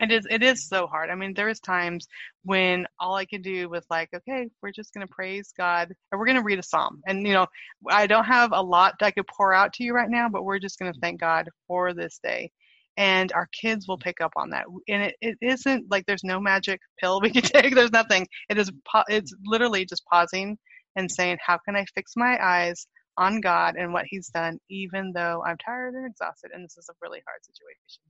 [0.00, 1.10] it is it is so hard.
[1.10, 2.06] I mean, there is times
[2.44, 6.26] when all I can do was like, okay, we're just gonna praise God, and we're
[6.26, 7.02] gonna read a psalm.
[7.06, 7.46] And you know,
[7.90, 10.44] I don't have a lot that I could pour out to you right now, but
[10.44, 12.50] we're just gonna thank God for this day
[12.96, 16.40] and our kids will pick up on that and it, it isn't like there's no
[16.40, 18.70] magic pill we can take there's nothing it is
[19.08, 20.56] it's literally just pausing
[20.96, 22.86] and saying how can i fix my eyes
[23.16, 26.88] on god and what he's done even though i'm tired and exhausted and this is
[26.90, 28.00] a really hard situation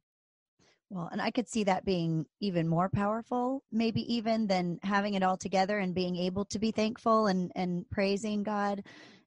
[0.93, 5.23] well, and I could see that being even more powerful, maybe even than having it
[5.23, 8.83] all together and being able to be thankful and and praising God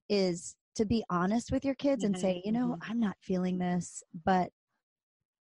[0.09, 2.15] is to be honest with your kids mm-hmm.
[2.15, 2.91] and say, you know, mm-hmm.
[2.91, 4.49] I'm not feeling this, but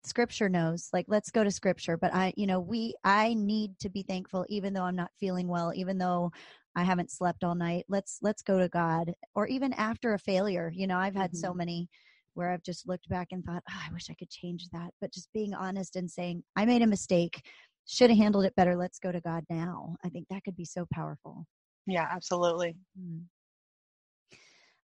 [0.08, 3.88] scripture knows like let's go to scripture but i you know we i need to
[3.88, 6.30] be thankful even though i'm not feeling well even though
[6.76, 10.72] i haven't slept all night let's let's go to god or even after a failure
[10.74, 11.38] you know i've had mm-hmm.
[11.46, 11.88] so many
[12.34, 15.12] where i've just looked back and thought oh, i wish i could change that but
[15.12, 17.42] just being honest and saying i made a mistake
[17.86, 20.64] should have handled it better let's go to god now i think that could be
[20.64, 21.44] so powerful
[21.86, 23.20] yeah absolutely mm-hmm.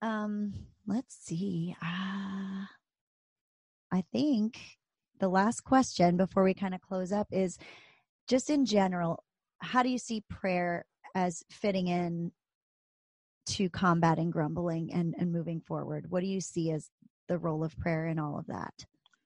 [0.07, 0.53] um
[0.87, 2.65] let's see uh
[3.93, 4.59] I think
[5.19, 7.59] the last question before we kind of close up is
[8.29, 9.23] just in general,
[9.61, 12.33] how do you see prayer as fitting in
[13.47, 16.11] to combating grumbling and, and moving forward?
[16.11, 16.91] What do you see as
[17.29, 18.75] the role of prayer in all of that?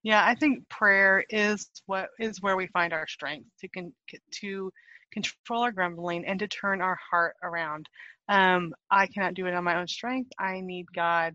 [0.02, 3.92] Yeah, I think prayer is what is where we find our strength to con-
[4.40, 4.72] to
[5.12, 7.88] control our grumbling and to turn our heart around.
[8.28, 10.30] Um, I cannot do it on my own strength.
[10.38, 11.34] I need God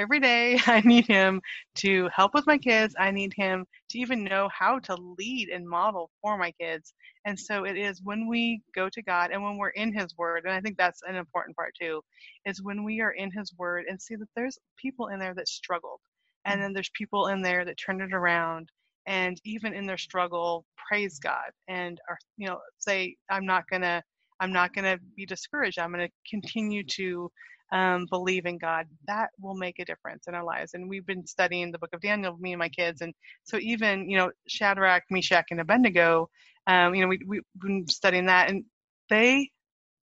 [0.00, 0.58] every day.
[0.66, 1.42] I need him
[1.76, 2.94] to help with my kids.
[2.98, 6.94] I need him to even know how to lead and model for my kids.
[7.26, 10.44] And so it is when we go to God and when we're in his word,
[10.46, 12.02] and I think that's an important part too,
[12.46, 15.48] is when we are in his word and see that there's people in there that
[15.48, 16.00] struggled.
[16.46, 18.70] And then there's people in there that turned it around
[19.06, 24.02] and even in their struggle praise God and are you know say I'm not to
[24.40, 25.78] I'm not to be discouraged.
[25.78, 27.30] I'm to continue to
[27.72, 30.74] um, believe in God, that will make a difference in our lives.
[30.74, 33.00] And we've been studying the book of Daniel, me and my kids.
[33.00, 33.14] And
[33.44, 36.28] so even, you know, Shadrach, Meshach, and Abednego,
[36.66, 38.64] um, you know, we, we've been studying that and
[39.08, 39.50] they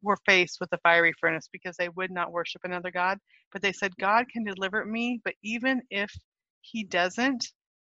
[0.01, 3.17] were faced with the fiery furnace because they would not worship another God.
[3.51, 6.11] But they said, God can deliver me, but even if
[6.61, 7.47] he doesn't,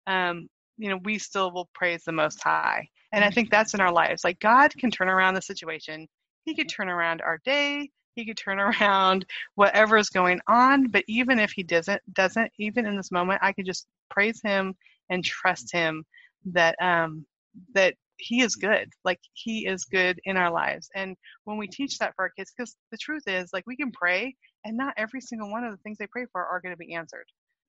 [0.06, 0.48] um,
[0.78, 2.88] you know, we still will praise the Most High.
[3.12, 4.24] And I think that's in our lives.
[4.24, 6.06] Like God can turn around the situation.
[6.44, 11.04] He could turn around our day he could turn around whatever is going on but
[11.08, 14.74] even if he doesn't doesn't even in this moment i could just praise him
[15.10, 16.04] and trust him
[16.46, 17.26] that um
[17.74, 21.98] that he is good like he is good in our lives and when we teach
[21.98, 24.34] that for our kids because the truth is like we can pray
[24.66, 26.94] and not every single one of the things they pray for are going to be
[26.94, 27.26] answered.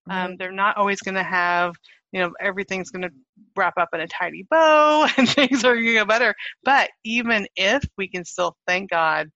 [0.10, 1.76] Um, they're not always going to have,
[2.12, 3.12] you know, everything's going to
[3.56, 6.34] wrap up in a tidy bow and things are going to get better.
[6.64, 9.30] But even if we can still thank God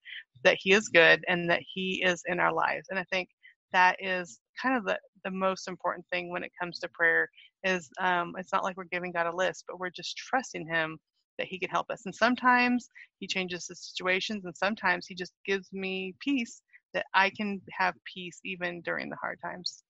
[0.44, 3.30] that He is good and that He is in our lives, and I think
[3.74, 7.30] that is kind of the, the most important thing when it comes to prayer
[7.64, 10.98] is um, it's not like we're giving God a list, but we're just trusting Him
[11.38, 12.02] that He can help us.
[12.06, 12.90] And sometimes
[13.20, 16.62] He changes the situations, and sometimes He just gives me peace
[16.94, 19.84] that I can have peace even during the hard times.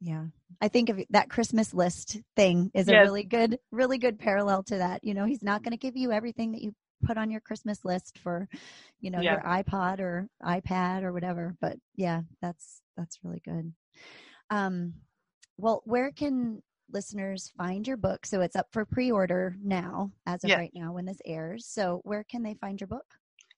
[0.00, 0.24] Yeah.
[0.60, 2.96] I think of that Christmas list thing is yes.
[2.96, 5.04] a really good, really good parallel to that.
[5.04, 6.74] You know, he's not going to give you everything that you
[7.04, 8.48] put on your Christmas list for,
[9.00, 9.32] you know, yeah.
[9.32, 11.54] your iPod or iPad or whatever.
[11.60, 13.72] But yeah, that's that's really good.
[14.50, 14.94] Um,
[15.56, 18.26] well, where can listeners find your book?
[18.26, 21.66] So it's up for pre-order now, as of right now when this airs.
[21.66, 23.06] So where can they find your book?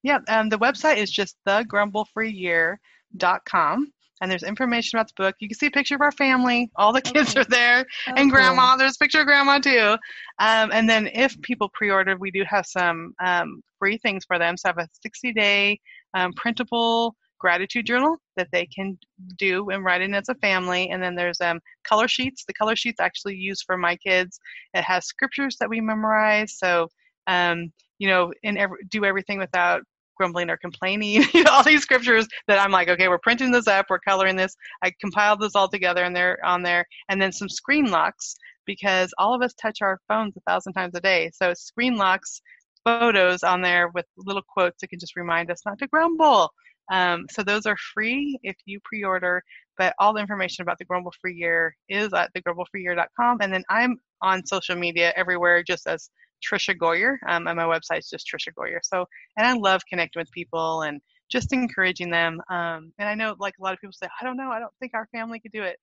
[0.03, 3.93] Yeah, um, the website is just thegrumblefreeyear.com
[4.23, 5.35] and there's information about the book.
[5.41, 6.70] You can see a picture of our family.
[6.77, 7.41] All the kids okay.
[7.41, 8.77] are there, oh, and grandma.
[8.77, 9.97] There's a picture of grandma too.
[10.39, 14.57] Um, and then if people pre-order, we do have some um, free things for them.
[14.57, 15.79] So I have a 60-day
[16.14, 18.97] um, printable gratitude journal that they can
[19.37, 20.91] do and write in as a family.
[20.91, 22.45] And then there's um, color sheets.
[22.47, 24.39] The color sheets actually used for my kids.
[24.73, 26.57] It has scriptures that we memorize.
[26.57, 26.89] So
[27.27, 29.83] um, you know, and every, do everything without
[30.17, 31.25] grumbling or complaining.
[31.35, 34.37] you know, all these scriptures that I'm like, okay, we're printing this up, we're coloring
[34.37, 34.55] this.
[34.83, 36.87] I compiled this all together and they're on there.
[37.09, 38.35] And then some screen locks
[38.67, 41.31] because all of us touch our phones a thousand times a day.
[41.35, 42.41] So screen locks
[42.85, 46.51] photos on there with little quotes that can just remind us not to grumble.
[46.91, 49.43] Um, so those are free if you pre-order,
[49.79, 53.39] but all the information about the Grumble Free Year is at thegrumblefreeyear.com.
[53.41, 56.11] And then I'm on social media everywhere just as
[56.43, 58.78] Tricia Goyer, um, and my website's just Tricia Goyer.
[58.82, 62.40] So, and I love connecting with people and just encouraging them.
[62.51, 64.72] Um, and I know, like a lot of people say, I don't know, I don't
[64.80, 65.76] think our family could do it.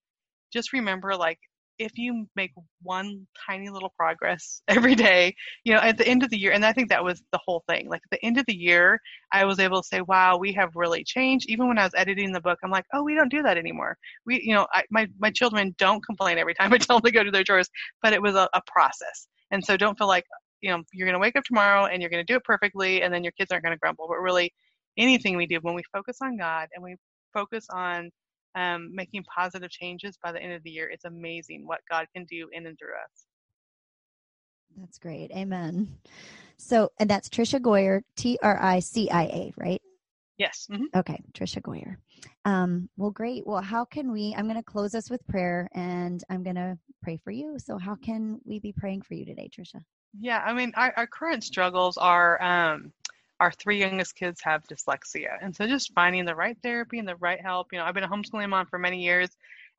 [0.52, 1.40] Just remember, like,
[1.80, 2.52] if you make
[2.84, 5.34] one tiny little progress every day,
[5.64, 7.64] you know, at the end of the year, and I think that was the whole
[7.70, 7.90] thing.
[7.90, 9.00] Like at the end of the year,
[9.32, 11.50] I was able to say, wow, we have really changed.
[11.50, 13.98] Even when I was editing the book, I'm like, oh, we don't do that anymore.
[14.26, 17.12] We, you know, I, my, my children don't complain every time I tell them to
[17.12, 17.70] go do their chores,
[18.04, 19.28] but it was a, a process.
[19.52, 20.26] And so don't feel like,
[20.62, 23.02] you know you're going to wake up tomorrow and you're going to do it perfectly
[23.02, 24.54] and then your kids aren't going to grumble but really
[24.98, 26.96] anything we do when we focus on god and we
[27.34, 28.10] focus on
[28.56, 32.26] um, making positive changes by the end of the year it's amazing what god can
[32.26, 33.26] do in and through us.
[34.78, 35.32] That's great.
[35.32, 35.98] Amen.
[36.58, 39.82] So and that's tricia goyer t-r-i-c-i-a right?
[40.38, 40.68] Yes.
[40.72, 40.98] Mm-hmm.
[41.00, 41.98] okay tricia goyer.
[42.46, 43.46] Um, well great.
[43.46, 46.78] Well how can we i'm going to close us with prayer and i'm going to
[47.02, 47.58] pray for you.
[47.60, 49.82] So how can we be praying for you today tricia
[50.18, 52.92] yeah, I mean, our, our current struggles are um,
[53.40, 57.16] our three youngest kids have dyslexia, and so just finding the right therapy and the
[57.18, 57.68] right help.
[57.72, 59.30] You know, I've been a homeschooling mom for many years,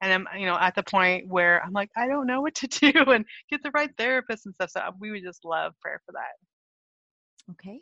[0.00, 2.66] and I'm you know at the point where I'm like, I don't know what to
[2.92, 4.70] do, and get the right therapist and stuff.
[4.70, 7.52] So we would just love prayer for that.
[7.52, 7.80] Okay,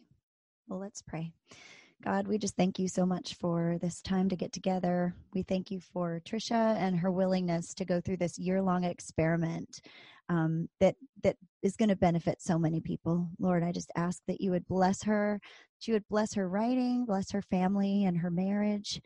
[0.69, 1.33] well, let's pray.
[2.05, 5.17] God, we just thank you so much for this time to get together.
[5.35, 9.81] We thank you for Tricia and her willingness to go through this year long experiment
[10.29, 10.95] um, that
[11.25, 13.29] that is going to benefit so many people.
[13.41, 17.05] Lord, I just ask that you would bless her, that you would bless her writing,
[17.05, 19.01] bless her family and her marriage.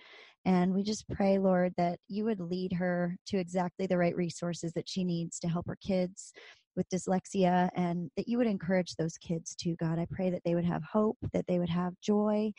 [0.45, 4.73] And we just pray, Lord, that you would lead her to exactly the right resources
[4.75, 6.33] that she needs to help her kids
[6.77, 9.99] with dyslexia and that you would encourage those kids too, God.
[9.99, 12.53] I pray that they would have hope, that they would have joy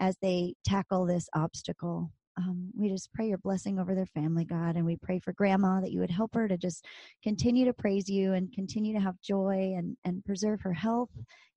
[0.00, 4.76] as they tackle this obstacle um, we just pray your blessing over their family, God.
[4.76, 6.84] And we pray for grandma that you would help her to just
[7.22, 11.10] continue to praise you and continue to have joy and, and preserve her health.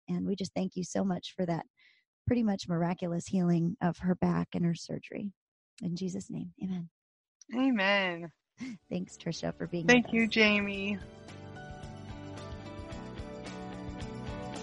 [0.07, 1.66] And we just thank you so much for that
[2.28, 5.32] pretty much miraculous healing of her back and her surgery.
[5.82, 6.89] In Jesus' name, amen.
[7.55, 8.32] Amen.
[8.89, 10.28] Thanks, Tricia, for being Thank you.
[10.28, 10.99] Jamie.